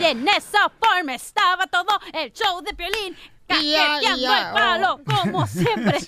[0.00, 3.16] y en esa forma estaba todo el show de Piolín.
[3.48, 5.98] Cajeteando ya, el palo, como siempre.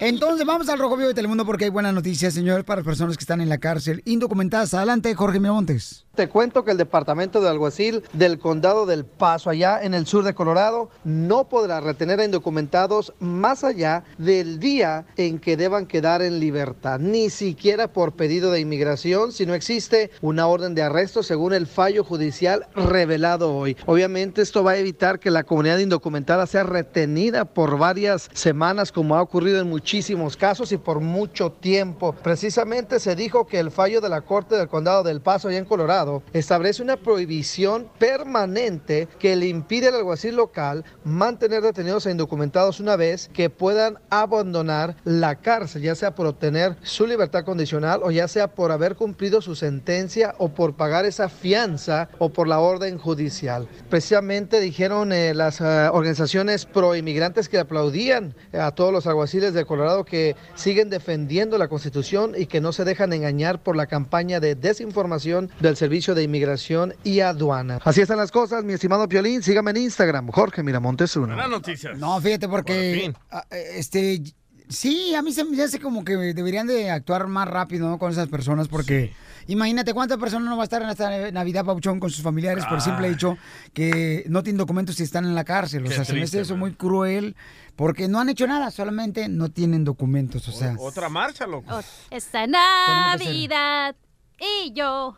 [0.00, 3.16] Entonces vamos al Rojo Vivo de Telemundo porque hay buenas noticias, señor, para las personas
[3.16, 4.72] que están en la cárcel indocumentadas.
[4.74, 6.04] Adelante, Jorge Miramontes.
[6.14, 10.24] Te cuento que el departamento de alguacil del condado del Paso, allá en el sur
[10.24, 16.22] de Colorado, no podrá retener a indocumentados más allá del día en que deban quedar
[16.22, 21.22] en libertad, ni siquiera por pedido de inmigración, si no existe una orden de arresto
[21.22, 23.76] según el fallo judicial revelado hoy.
[23.86, 29.16] Obviamente esto va a evitar que la comunidad indocumentada sea retenida por varias semanas, como
[29.16, 32.14] ha ocurrido en muchísimos casos y por mucho tiempo.
[32.22, 35.64] Precisamente se dijo que el fallo de la Corte del Condado del Paso, allá en
[35.64, 42.80] Colorado, establece una prohibición permanente que le impide al alguacil local mantener detenidos e indocumentados
[42.80, 48.10] una vez que puedan abandonar la cárcel, ya sea por obtener su libertad condicional o
[48.10, 52.60] ya sea por haber cumplido su sentencia o por pagar esa fianza o por la
[52.60, 53.68] orden judicial.
[53.88, 56.28] Precisamente dijeron eh, las eh, organizaciones
[56.72, 62.32] pro inmigrantes que aplaudían a todos los alguaciles de Colorado que siguen defendiendo la Constitución
[62.36, 66.94] y que no se dejan engañar por la campaña de desinformación del Servicio de Inmigración
[67.04, 67.80] y Aduana.
[67.84, 69.42] Así están las cosas, mi estimado Piolín.
[69.42, 71.28] Sígame en Instagram, Jorge Miramontes uno.
[71.28, 71.98] Buenas noticias.
[71.98, 73.16] No, fíjate, Por porque fin.
[73.30, 74.22] ah, eh, este
[74.68, 77.98] Sí, a mí se me hace como que deberían de actuar más rápido ¿no?
[77.98, 79.12] con esas personas porque
[79.46, 82.74] imagínate cuántas personas no va a estar en esta Navidad, Pauchón, con sus familiares por
[82.74, 83.38] el simple hecho
[83.72, 85.86] que no tienen documentos y están en la cárcel.
[85.86, 87.34] O sea, se me hace eso muy cruel
[87.76, 90.46] porque no han hecho nada, solamente no tienen documentos.
[90.48, 91.80] O sea, Otra marcha, loco.
[92.10, 92.46] Esta.
[92.46, 93.96] Navidad
[94.38, 95.16] y yo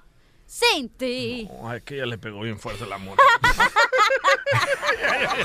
[0.51, 1.48] sin ti.
[1.62, 3.16] Ay, que ya le pegó bien fuerte la amor.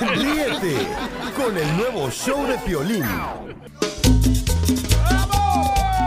[0.00, 0.88] Ríete
[1.36, 3.04] con el nuevo show de Piolín.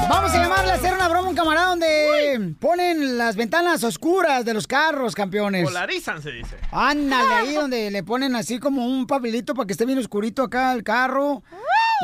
[0.09, 4.43] Vamos a llamarle a hacer una broma a un camarada donde ponen las ventanas oscuras
[4.43, 5.63] de los carros, campeones.
[5.63, 6.57] Polarizan, se dice.
[6.69, 10.73] Ándale, ahí donde le ponen así como un papelito para que esté bien oscurito acá
[10.73, 11.41] el carro.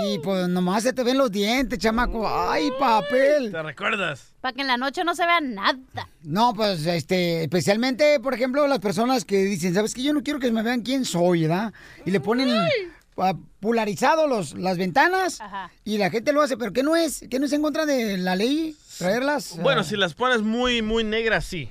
[0.05, 2.25] Y pues nomás se te ven los dientes, chamaco.
[2.27, 3.51] ¡Ay, papel!
[3.51, 4.34] ¿Te recuerdas?
[4.45, 6.07] Para que en la noche no se vea nada.
[6.21, 10.03] No, pues, este, especialmente, por ejemplo, las personas que dicen, ¿sabes qué?
[10.03, 11.73] Yo no quiero que me vean quién soy, ¿verdad?
[12.05, 12.51] Y le ponen
[13.17, 15.39] ah, polarizado los, las ventanas
[15.83, 17.25] y la gente lo hace, pero ¿qué no es?
[17.27, 19.57] ¿Qué no es en contra de la ley traerlas?
[19.63, 21.67] Bueno, si las pones muy, muy negras, sí.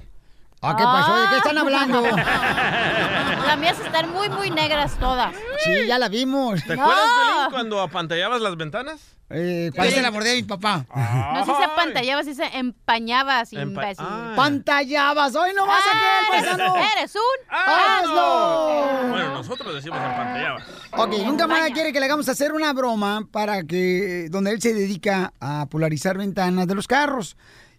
[0.65, 1.21] Ah, ¿qué pasó?
[1.21, 2.03] ¿De qué están hablando?
[3.47, 5.35] Las mías están muy, muy negras todas.
[5.63, 6.65] Sí, ya la vimos.
[6.65, 9.15] ¿Te acuerdas, Pelín, cuando apantallabas las ventanas?
[9.31, 10.85] Eh, parece la mordida de mi papá.
[10.95, 14.05] No sé si se pantallaba, si se empañaba, sin imbécil.
[14.37, 15.35] Pantallabas.
[15.35, 16.77] Hoy no vas a quedar, paisano.
[16.97, 19.09] Eres un ¡Hazlo!
[19.11, 20.65] Bueno, nosotros decimos apantallabas.
[20.93, 24.73] Ok, un camarada quiere que le hagamos hacer una broma para que, donde él se
[24.75, 27.37] dedica a polarizar ventanas de los carros.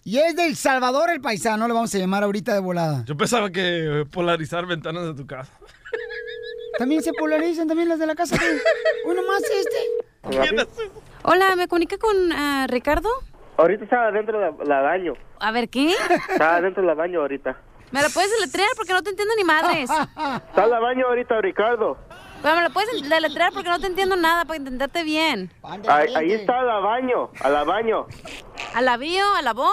[0.08, 3.04] Y es del Salvador el paisano, le vamos a llamar ahorita de volada.
[3.06, 5.52] Yo pensaba que polarizar ventanas de tu casa.
[6.78, 8.38] También se polarizan también las de la casa.
[9.06, 10.68] Uno más este.
[11.24, 13.10] Hola, ¿me comunica con ah, Ricardo?
[13.58, 15.14] Ahorita está adentro del la baño.
[15.40, 15.96] A ver, ¿qué?
[16.30, 17.58] Está adentro del baño ahorita.
[17.90, 18.70] ¿Me la puedes deletrear?
[18.76, 19.90] Porque no te entiendo ni madres.
[20.50, 21.98] Está en la baño ahorita, Ricardo.
[22.44, 25.52] Pero me la puedes deletrear porque no te entiendo nada, para entenderte bien.
[25.64, 28.06] Ahí, ahí está la baño, a la baño,
[28.76, 29.24] ¿A la bio?
[29.36, 29.72] ¿A la bo?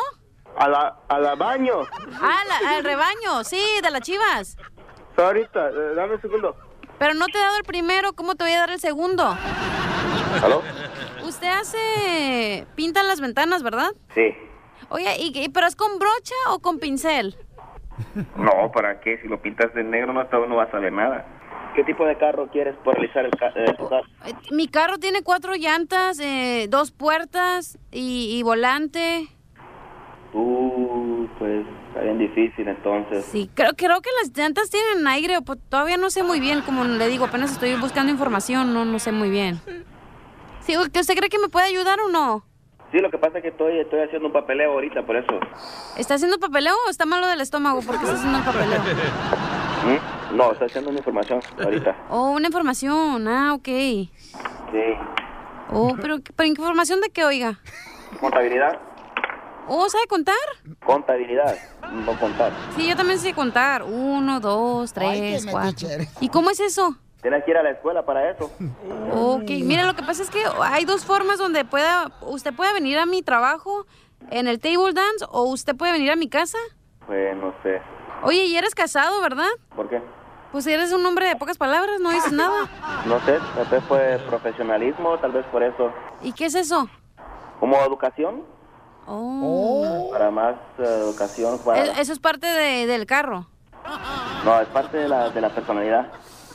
[0.56, 1.80] A la, a la baño.
[2.20, 4.56] Ah, la- al rebaño, sí, de las chivas.
[5.10, 6.56] Está ahorita, eh, dame un segundo.
[6.98, 9.36] Pero no te he dado el primero, ¿cómo te voy a dar el segundo?
[10.42, 10.62] ¿Aló?
[11.24, 12.66] Usted hace...
[12.74, 13.90] pinta las ventanas, ¿verdad?
[14.14, 14.34] Sí.
[14.88, 17.36] Oye, ¿y, y- pero es con brocha o con pincel?
[18.36, 19.18] No, ¿para qué?
[19.22, 21.26] Si lo pintas de negro no, no vas a ver nada.
[21.74, 24.06] ¿Qué tipo de carro quieres polarizar el ca- eh, tu carro?
[24.26, 29.28] Eh, Mi carro tiene cuatro llantas, eh, dos puertas y, y volante.
[30.34, 33.24] Uh, pues está bien difícil entonces.
[33.26, 36.84] Sí, creo, creo que las llantas tienen aire, o todavía no sé muy bien, como
[36.84, 39.60] le digo, apenas estoy buscando información, no, no sé muy bien.
[40.60, 42.44] Sí, ¿usted cree que me puede ayudar o no?
[42.92, 45.40] Sí, lo que pasa es que estoy, estoy haciendo un papeleo ahorita, por eso.
[45.96, 47.80] ¿Está haciendo papeleo o está malo del estómago?
[47.80, 48.80] porque está haciendo el papeleo?
[50.32, 50.36] ¿Mm?
[50.36, 51.96] No, estoy haciendo una información ahorita.
[52.10, 53.64] Oh, una información, ah, ok.
[53.66, 54.10] Sí.
[55.70, 57.58] Oh, pero, ¿pero información de qué, oiga?
[58.20, 58.78] Contabilidad.
[59.68, 60.36] Oh, ¿sabe contar?
[60.84, 61.56] Contabilidad.
[61.92, 62.52] No contar.
[62.76, 63.82] Sí, yo también sé contar.
[63.82, 65.88] Uno, dos, tres, cuatro.
[66.20, 66.96] ¿Y cómo es eso?
[67.20, 68.50] Tienes que ir a la escuela para eso.
[69.12, 72.98] Ok, mire, lo que pasa es que hay dos formas donde pueda, usted puede venir
[72.98, 73.86] a mi trabajo
[74.30, 76.58] en el table dance o usted puede venir a mi casa.
[77.06, 77.80] Pues no sé.
[78.24, 79.48] Oye, y eres casado, ¿verdad?
[79.76, 80.02] ¿Por qué?
[80.50, 82.68] Pues eres un hombre de pocas palabras, no dices nada.
[83.06, 85.92] No sé, tal vez fue profesionalismo, tal vez por eso.
[86.22, 86.88] ¿Y qué es eso?
[87.58, 88.42] Como educación,
[89.14, 90.08] Oh.
[90.12, 91.58] para más eh, educación.
[91.64, 91.84] Para...
[91.84, 93.46] E- Eso es parte de- del carro,
[94.44, 96.06] No, es parte de la, de la personalidad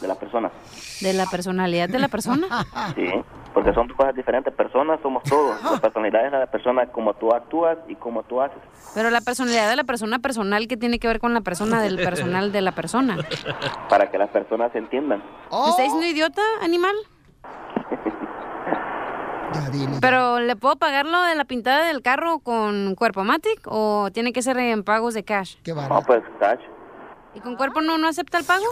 [0.01, 0.51] de la persona.
[1.01, 2.47] de la personalidad de la persona.
[2.95, 3.08] Sí,
[3.53, 4.53] porque son cosas diferentes.
[4.53, 5.60] Personas somos todos.
[5.64, 8.58] La personalidad es la persona como tú actúas y como tú haces.
[8.93, 11.95] Pero la personalidad de la persona personal, ¿qué tiene que ver con la persona del
[11.97, 13.18] personal de la persona?
[13.89, 15.24] Para que las personas se entiendan.
[15.51, 16.95] ¿Me está diciendo idiota, animal?
[20.01, 24.34] Pero, ¿le puedo pagar lo de la pintada del carro con Cuerpo Matic o tiene
[24.34, 25.55] que ser en pagos de cash?
[25.66, 26.60] No, pues, cash,
[27.34, 28.66] ¿Y con Cuerpo no, no acepta el pago?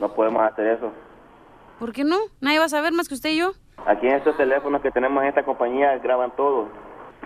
[0.00, 0.92] no podemos hacer eso.
[1.78, 2.16] ¿Por qué no?
[2.40, 3.52] Nadie va a saber más que usted y yo.
[3.86, 6.68] Aquí en estos teléfonos que tenemos en esta compañía graban todo.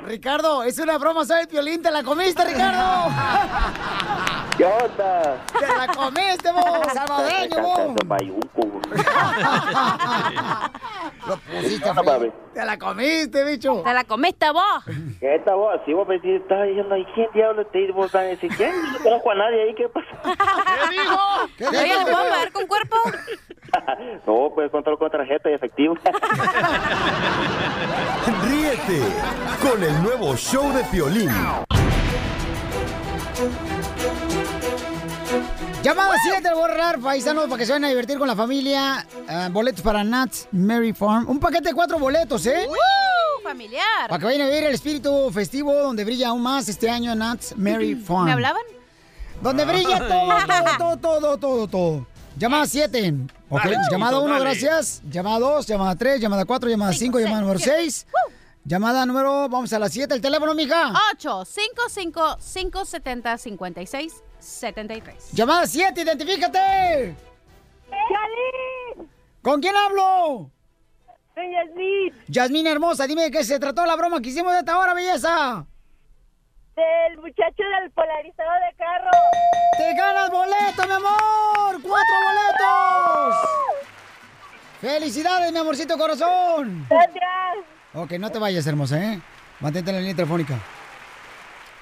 [0.05, 3.11] Ricardo, es una broma, soy el piolín, te la comiste, Ricardo.
[4.57, 5.45] ¿Qué onda?
[5.59, 7.81] Te la comiste, vos, salvadoreño, vos.
[11.27, 12.31] Lo pusiste papi?
[12.55, 13.83] Te la comiste, bicho.
[13.83, 14.85] Te la comiste vos.
[15.21, 15.79] ¿Qué esta voz?
[15.85, 17.93] Si vos decís, estás diciendo, ¿y quién diablo te dice?
[17.93, 18.73] Vos vas a decir, ¿quién?
[18.93, 20.07] No conozco a nadie ahí, ¿qué pasa?
[20.23, 20.31] ¿Qué
[20.91, 21.19] dijo?
[21.69, 22.97] Oye, ¿le puedo pagar con cuerpo?
[24.27, 25.95] No, puedes contar con tarjeta y efectivo.
[28.45, 29.01] Ríete
[29.63, 31.31] con el nuevo show de Piolín.
[35.83, 39.07] Llamada 7 voy a arreglar, paisanos, para que se vayan a divertir con la familia.
[39.29, 41.29] Ah, boletos para Nats Mary Farm.
[41.29, 42.67] Un paquete de cuatro boletos, ¿eh?
[43.45, 44.09] familiar.
[44.09, 47.57] Para que vayan a ver el espíritu festivo donde brilla aún más este año Nats
[47.57, 48.25] Mary Farm.
[48.25, 48.63] ¿Me hablaban?
[49.41, 50.29] Donde brilla todo,
[50.79, 52.07] todo, todo, todo, todo, todo.
[52.37, 53.15] Llamada 7.
[53.49, 54.45] Ok, Dale, llamada chiquito, 1, dale.
[54.45, 55.03] gracias.
[55.11, 58.07] Llamada 2, llamada 3, llamada 4, llamada 5, llamada número 6.
[58.65, 60.93] Llamada número, vamos a la 7, el teléfono, mija.
[61.15, 65.15] 8 55 570 56 73.
[65.33, 67.17] Llamada 7, identifícate.
[69.43, 70.51] ¿Con quién hablo?
[71.35, 72.13] Soy Yasmín.
[72.29, 75.65] Yasmín hermosa, dime de qué se trató la broma que hicimos de esta hora, belleza.
[76.77, 79.11] Del muchacho del polarizado de carro.
[79.79, 81.83] ¡Te ganas boleto, mi amor!
[81.83, 83.37] ¡Cuatro boletos!
[84.83, 86.87] ¡Felicidades, mi amorcito corazón!
[86.91, 87.25] Gracias.
[87.95, 89.19] Ok, no te vayas, hermosa, ¿eh?
[89.61, 90.59] Mantente en la línea telefónica.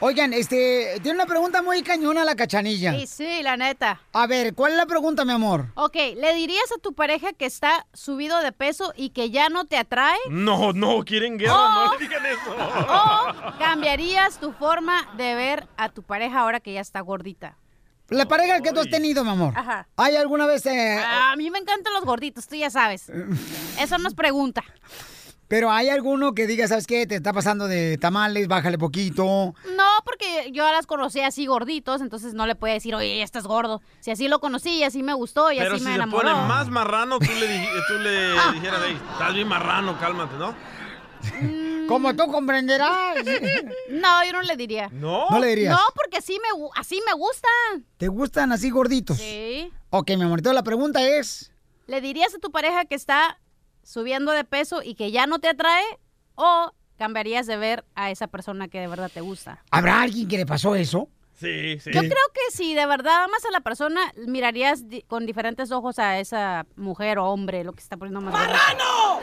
[0.07, 2.93] Oigan, este, tiene una pregunta muy cañona la cachanilla.
[2.93, 4.03] Sí, sí, la neta.
[4.13, 5.69] A ver, ¿cuál es la pregunta, mi amor?
[5.77, 9.65] Ok, ¿le dirías a tu pareja que está subido de peso y que ya no
[9.65, 10.19] te atrae?
[10.29, 11.85] No, no, quieren guerra, Oh.
[11.87, 12.55] no le digan eso.
[13.55, 17.57] ¿O cambiarías tu forma de ver a tu pareja ahora que ya está gordita?
[18.11, 19.55] La pareja que tú has tenido, mi amor.
[19.57, 19.89] Ajá.
[19.97, 20.67] ¿Hay alguna vez...
[20.67, 23.09] eh, A mí me encantan los gorditos, tú ya sabes.
[23.81, 24.63] Eso no es pregunta.
[25.49, 27.07] Pero hay alguno que diga, ¿sabes qué?
[27.07, 29.25] Te está pasando de tamales, bájale poquito.
[29.77, 33.45] No, porque yo las conocí así gorditos, entonces no le puedo decir, oye, ya estás
[33.47, 33.81] gordo.
[34.01, 36.29] Si así lo conocí y así me gustó y Pero así si me se enamoró.
[36.33, 40.55] pone más marrano, tú le, tú le dijeras, "Ey, estás bien marrano, cálmate, ¿no?
[41.89, 43.17] Como tú comprenderás.
[43.91, 44.89] No, yo no le diría.
[44.93, 45.27] ¿No?
[45.31, 45.73] ¿No le dirías?
[45.73, 47.87] No, porque así me, así me gustan.
[47.97, 49.19] ¿Te gustan así gorditos?
[49.19, 49.71] Sí.
[49.91, 51.53] Ok, mi amor, entonces la pregunta es...
[51.87, 53.39] ¿Le dirías a tu pareja que está
[53.85, 55.85] subiendo de peso y que ya no te atrae?
[56.35, 59.63] ¿O cambiarías de ver a esa persona que de verdad te gusta?
[59.71, 61.09] ¿Habrá alguien que le pasó eso?
[61.39, 61.91] Sí, sí.
[61.93, 65.99] Yo creo que si de verdad amas a la persona, mirarías di- con diferentes ojos
[65.99, 69.21] a esa mujer o hombre, lo que se está poniendo más ¡Marrano!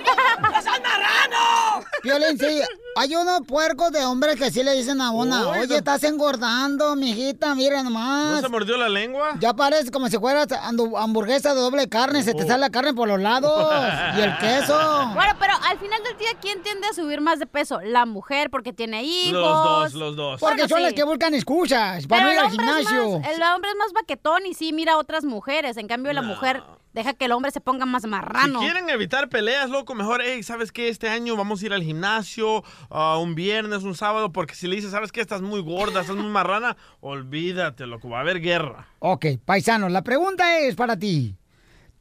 [2.04, 2.62] Violín, sí.
[2.98, 6.04] Hay unos puercos de hombres que sí le dicen a una, Uy, oye, no- estás
[6.04, 8.42] engordando, mijita, mira ¿No nomás.
[8.42, 9.36] se mordió la lengua?
[9.40, 12.94] Ya parece como si fueras andu- hamburguesa de doble carne, se te sale la carne
[12.94, 13.72] por los lados
[14.18, 14.78] y el queso.
[15.22, 17.80] Bueno, pero al final del día, ¿quién tiende a subir más de peso?
[17.82, 19.34] La mujer porque tiene hijos.
[19.34, 20.40] Los dos, los dos.
[20.40, 20.84] Porque Bueno, son sí.
[20.84, 23.20] las que buscan excusas para Pero no ir al gimnasio.
[23.20, 25.78] más- el hombre es más baquetón y sí mira a otras mujeres.
[25.78, 28.60] En cambio, la mujer deja que el hombre se ponga más marrano.
[28.60, 30.90] Si quieren evitar peleas, loco, mejor, hey, ¿sabes qué?
[30.90, 34.76] Este año vamos a ir al gimnasio, ah, un viernes, un sábado, porque si le
[34.76, 35.22] dices, ¿sabes qué?
[35.22, 38.88] Estás muy gorda, estás muy marrana, olvídate, loco, va a haber guerra.
[39.00, 41.36] Ok, paisano, la pregunta es para ti.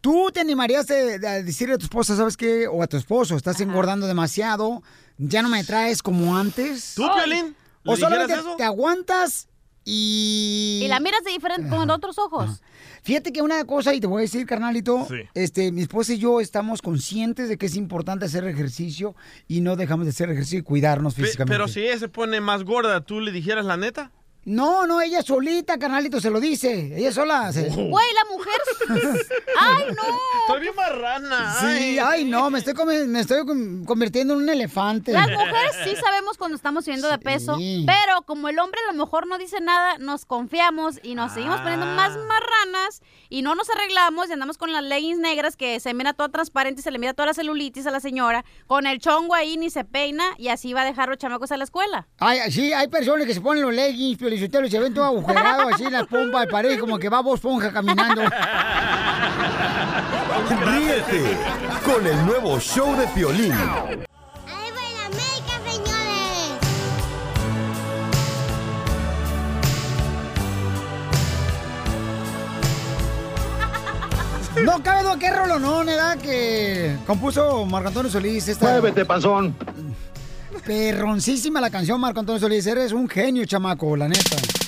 [0.01, 0.95] ¿Tú te animarías a
[1.43, 2.67] decirle a tu esposa, ¿sabes qué?
[2.67, 4.83] O a tu esposo, estás engordando demasiado,
[5.19, 6.95] ya no me traes como antes.
[6.97, 7.55] ¿Tú, Piolín?
[7.83, 9.47] ¿Le O solamente te aguantas
[9.85, 10.81] y...
[10.85, 12.63] Y la miras de diferente, con otros ojos.
[13.03, 15.17] Fíjate que una cosa, y te voy a decir, carnalito, Sí.
[15.35, 19.15] este, mi esposa y yo estamos conscientes de que es importante hacer ejercicio
[19.49, 21.53] y no dejamos de hacer ejercicio y cuidarnos Pe- físicamente.
[21.55, 24.11] pero si ella se pone más gorda, ¿tú le dijeras la neta?
[24.45, 26.97] No, no, ella solita, carnalito, se lo dice.
[26.97, 27.69] Ella sola se...
[27.69, 28.61] Güey, la mujer.
[29.59, 30.03] ¡Ay, no!
[30.43, 31.57] Estoy bien marrana.
[31.61, 32.75] Sí, ay, no, me estoy,
[33.07, 33.45] me estoy
[33.85, 35.13] convirtiendo en un elefante.
[35.13, 38.99] Las mujeres sí sabemos cuando estamos subiendo de peso, pero como el hombre a lo
[39.05, 41.95] mejor no dice nada, nos confiamos y nos seguimos poniendo Ah.
[41.95, 46.13] más marranas y no nos arreglamos y andamos con las leggings negras que se mira
[46.15, 49.35] toda transparente y se le mira toda la celulitis a la señora, con el chongo
[49.35, 52.09] ahí ni se peina y así va a dejar los chamacos a la escuela.
[52.19, 55.69] Ay, sí, hay personas que se ponen los leggings, pero y se ven todo agujerado,
[55.73, 58.23] así en las pompas, parece como que va Bob Esponja caminando.
[60.65, 61.39] Ríete
[61.85, 63.55] con el nuevo show de Piolín.
[74.65, 76.19] No cabe duda que rolonón, ¿verdad?
[76.19, 78.47] Que compuso Marco Antonio Solís.
[78.49, 78.73] Esta...
[78.73, 79.55] Muévete, panzón.
[80.71, 82.65] Perroncísima la canción, Marco Antonio Solís.
[82.65, 84.60] Eres un genio, chamaco, la neta.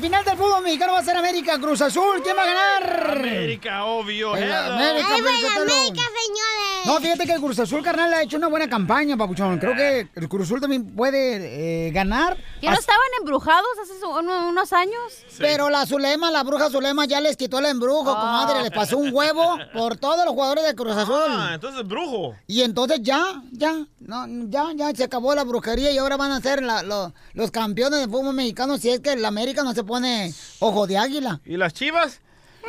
[0.00, 2.22] Final del fútbol mexicano va a ser América Cruz Azul.
[2.22, 3.10] ¿Quién va a ganar?
[3.18, 4.34] América, obvio.
[4.34, 4.50] El.
[4.50, 5.64] América, ¡Ahí va Felicitelo.
[5.66, 6.86] la América, señores!
[6.86, 9.58] No, fíjate que el Cruz Azul, carnal, ha hecho una buena campaña, papuchón.
[9.58, 12.38] Creo que el Cruz Azul también puede eh, ganar.
[12.60, 14.94] ¿Que no As- estaban embrujados hace unos años?
[15.38, 18.20] Pero la Zulema, la bruja Zulema, ya les quitó el embrujo, Ah.
[18.20, 18.62] comadre.
[18.62, 21.20] Les pasó un huevo por todos los jugadores de Cruz Azul.
[21.28, 22.34] Ah, entonces brujo.
[22.46, 26.40] Y entonces ya, ya, no, ya, ya se acabó la brujería y ahora van a
[26.40, 29.84] ser la- lo- los campeones de fútbol mexicano si es que el América no se
[29.90, 31.40] pone ojo de águila.
[31.44, 32.20] ¿Y las chivas?
[32.62, 32.68] ¿Qué?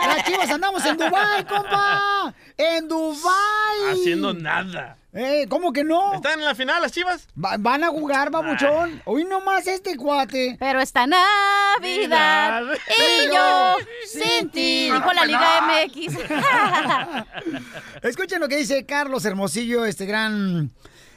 [0.00, 0.06] ¿Qué?
[0.06, 2.32] Las chivas andamos en Dubái, compa.
[2.56, 3.90] en Dubai.
[3.92, 4.96] Haciendo nada.
[5.12, 6.14] Eh, ¿Cómo que no?
[6.14, 7.26] ¿Están en la final las chivas?
[7.42, 9.02] Va- van a jugar, babuchón.
[9.04, 10.56] Hoy nomás este cuate.
[10.60, 12.62] Pero esta Navidad
[12.96, 13.74] y yo
[14.06, 14.92] sin ti.
[14.92, 16.16] Dijo la Liga MX.
[18.02, 20.70] Escuchen lo que dice Carlos Hermosillo, este gran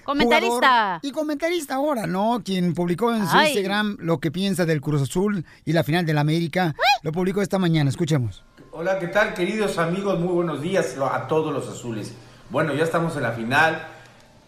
[0.09, 0.99] Comentarista.
[1.03, 2.41] y comentarista ahora, ¿no?
[2.43, 3.49] Quien publicó en su Ay.
[3.49, 6.73] Instagram lo que piensa del Cruz Azul y la final de la América.
[7.03, 7.91] Lo publicó esta mañana.
[7.91, 8.43] Escuchemos.
[8.71, 10.19] Hola, ¿qué tal queridos amigos?
[10.19, 12.15] Muy buenos días a todos los azules.
[12.49, 13.87] Bueno, ya estamos en la final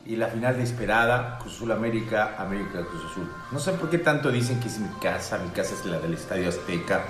[0.04, 3.32] y la final de esperada, Cruz Azul América, América Cruz Azul.
[3.52, 6.16] No sé por qué tanto dicen que es mi casa, mi casa es la del
[6.16, 7.04] Estadio Azteca.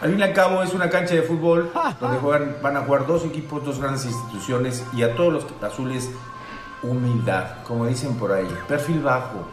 [0.00, 3.06] Al fin y al cabo es una cancha de fútbol donde juegan, van a jugar
[3.06, 6.10] dos equipos, dos grandes instituciones y a todos los azules
[6.82, 9.46] humildad, como dicen por ahí, perfil bajo.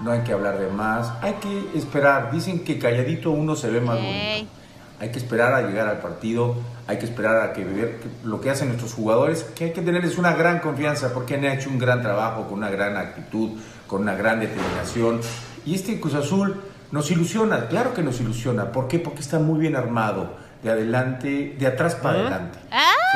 [0.00, 2.30] No hay que hablar de más, hay que esperar.
[2.30, 4.50] Dicen que calladito uno se ve más bonito.
[4.98, 6.54] Hay que esperar a llegar al partido,
[6.86, 10.16] hay que esperar a que ver lo que hacen nuestros jugadores, que hay que tenerles
[10.16, 13.50] una gran confianza porque han hecho un gran trabajo, con una gran actitud,
[13.86, 15.20] con una gran determinación.
[15.66, 16.62] Y este Cruz Azul
[16.92, 18.72] nos ilusiona, claro que nos ilusiona.
[18.72, 18.98] ¿Por qué?
[18.98, 22.58] Porque está muy bien armado, de adelante, de atrás para adelante.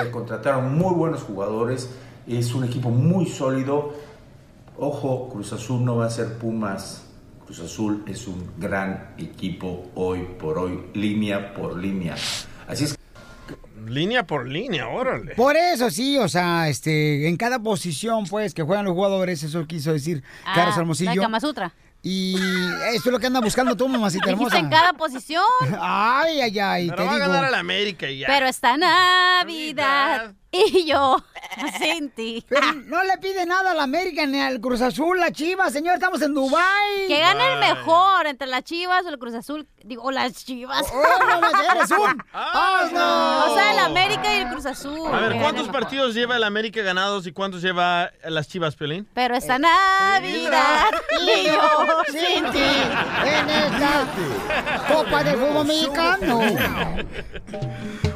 [0.02, 1.88] Se contrataron muy buenos jugadores,
[2.38, 3.94] es un equipo muy sólido.
[4.78, 7.06] Ojo, Cruz Azul no va a ser Pumas.
[7.44, 12.14] Cruz Azul es un gran equipo hoy por hoy, línea por línea.
[12.68, 12.96] Así es
[13.86, 15.34] Línea por línea, órale.
[15.34, 19.66] Por eso sí, o sea, este, en cada posición, pues, que juegan los jugadores, eso
[19.66, 21.14] quiso decir Carlos Ah, Hermosillo.
[21.14, 21.72] la Kama Sutra.
[22.02, 22.34] Y
[22.94, 24.58] eso es lo que anda buscando tú, mamacita hermosa.
[24.58, 25.42] en cada posición.
[25.80, 28.26] Ay, ay, ay, Pero te va a ganar a la América y ya.
[28.28, 30.34] Pero esta Navidad
[30.72, 31.16] y yo
[31.78, 32.44] sin ti.
[32.48, 35.94] Pero no le pide nada a la América ni al Cruz Azul, la Chivas, señor,
[35.94, 37.06] estamos en Dubai.
[37.08, 39.66] Que gane el mejor entre las Chivas o el Cruz Azul.
[39.82, 40.86] Digo, o las Chivas.
[40.92, 43.46] Oh, no, no, eres un asno.
[43.46, 45.12] O sea, el América y el Cruz Azul.
[45.12, 49.08] A ver, ¿cuántos partidos lleva el América ganados y cuántos lleva las chivas, Pelín?
[49.14, 50.90] Pero esta Navidad
[51.24, 54.06] y yo sin ti en esta
[54.88, 56.40] Copa de Fútbol Mexicano.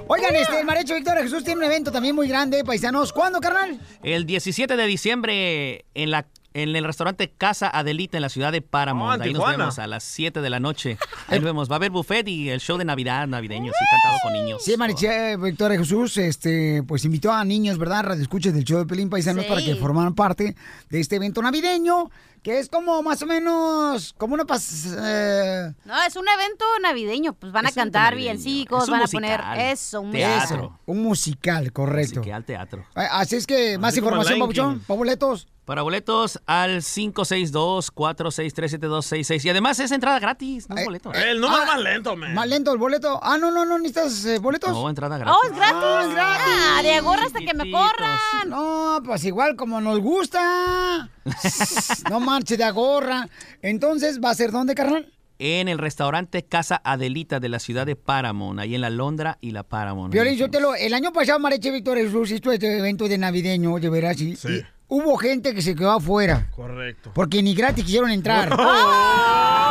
[0.06, 3.12] Oigan, este, el Marecho Victoria Jesús tiene un evento también muy grande, paisanos.
[3.12, 3.80] ¿Cuándo, carnal?
[4.02, 8.62] El 17 de diciembre en la en el restaurante Casa Adelita en la ciudad de
[8.62, 9.20] Paramount.
[9.20, 10.96] Oh, Ahí nos vemos a las 7 de la noche.
[11.28, 11.68] Ahí nos vemos.
[11.70, 14.62] Va a haber buffet y el show de Navidad navideño, sí, cantado con niños.
[14.64, 18.04] Sí, Mariche Victoria Jesús, este, pues invitó a niños, ¿verdad?
[18.04, 19.48] Radio escuchas del show de Pelín Paisanos Sí.
[19.50, 20.54] para que formaran parte
[20.90, 22.10] de este evento navideño,
[22.42, 24.86] que es como más o menos, como una pas...
[24.96, 27.32] eh, No, es un evento navideño.
[27.34, 30.56] Pues van a Es cantar villancicos, van a poner eso, un Teatro.
[30.56, 30.78] musical.
[30.86, 32.20] un musical, correcto.
[32.20, 32.80] Musical teatro.
[32.94, 34.38] Eh, Así es que, más Así información.
[34.38, 35.48] Pabuchón, pa' boletos.
[35.64, 39.46] Para boletos al 562-463-7266.
[39.46, 41.10] Y además es entrada gratis, no es boleto.
[41.14, 42.34] El número más lento, man.
[42.34, 43.18] Más lento el boleto.
[43.22, 44.72] Ah, no, no, no, necesitas eh, boletos.
[44.72, 45.34] No, entrada gratis.
[45.34, 45.82] Oh, es gratis.
[45.82, 46.44] Ah, es gratis.
[46.46, 48.18] Ah, de gorra hasta que me corran.
[48.48, 51.08] No, pues igual como nos gusta.
[52.10, 53.26] no marche de agorra.
[53.62, 55.10] Entonces, ¿va a ser dónde, carnal?
[55.38, 59.50] En el restaurante Casa Adelita de la ciudad de Paramount, ahí en la Londra y
[59.50, 60.12] la Paramount.
[60.12, 60.76] Piolín, yo te lo...
[60.76, 64.64] El año pasado, Mareche Víctor Jesús hizo este evento de navideño, de veras, y, y
[64.94, 66.48] hubo gente que se quedó afuera.
[66.54, 67.10] Correcto.
[67.14, 68.50] Porque ni gratis quisieron entrar.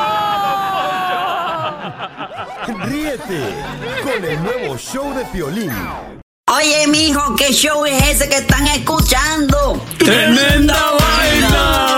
[2.86, 3.42] Ríete
[4.04, 5.72] con el nuevo show de Piolín.
[6.52, 9.82] Oye, mijo, ¿qué show es ese que están escuchando?
[9.98, 11.98] ¡Tremenda vaina!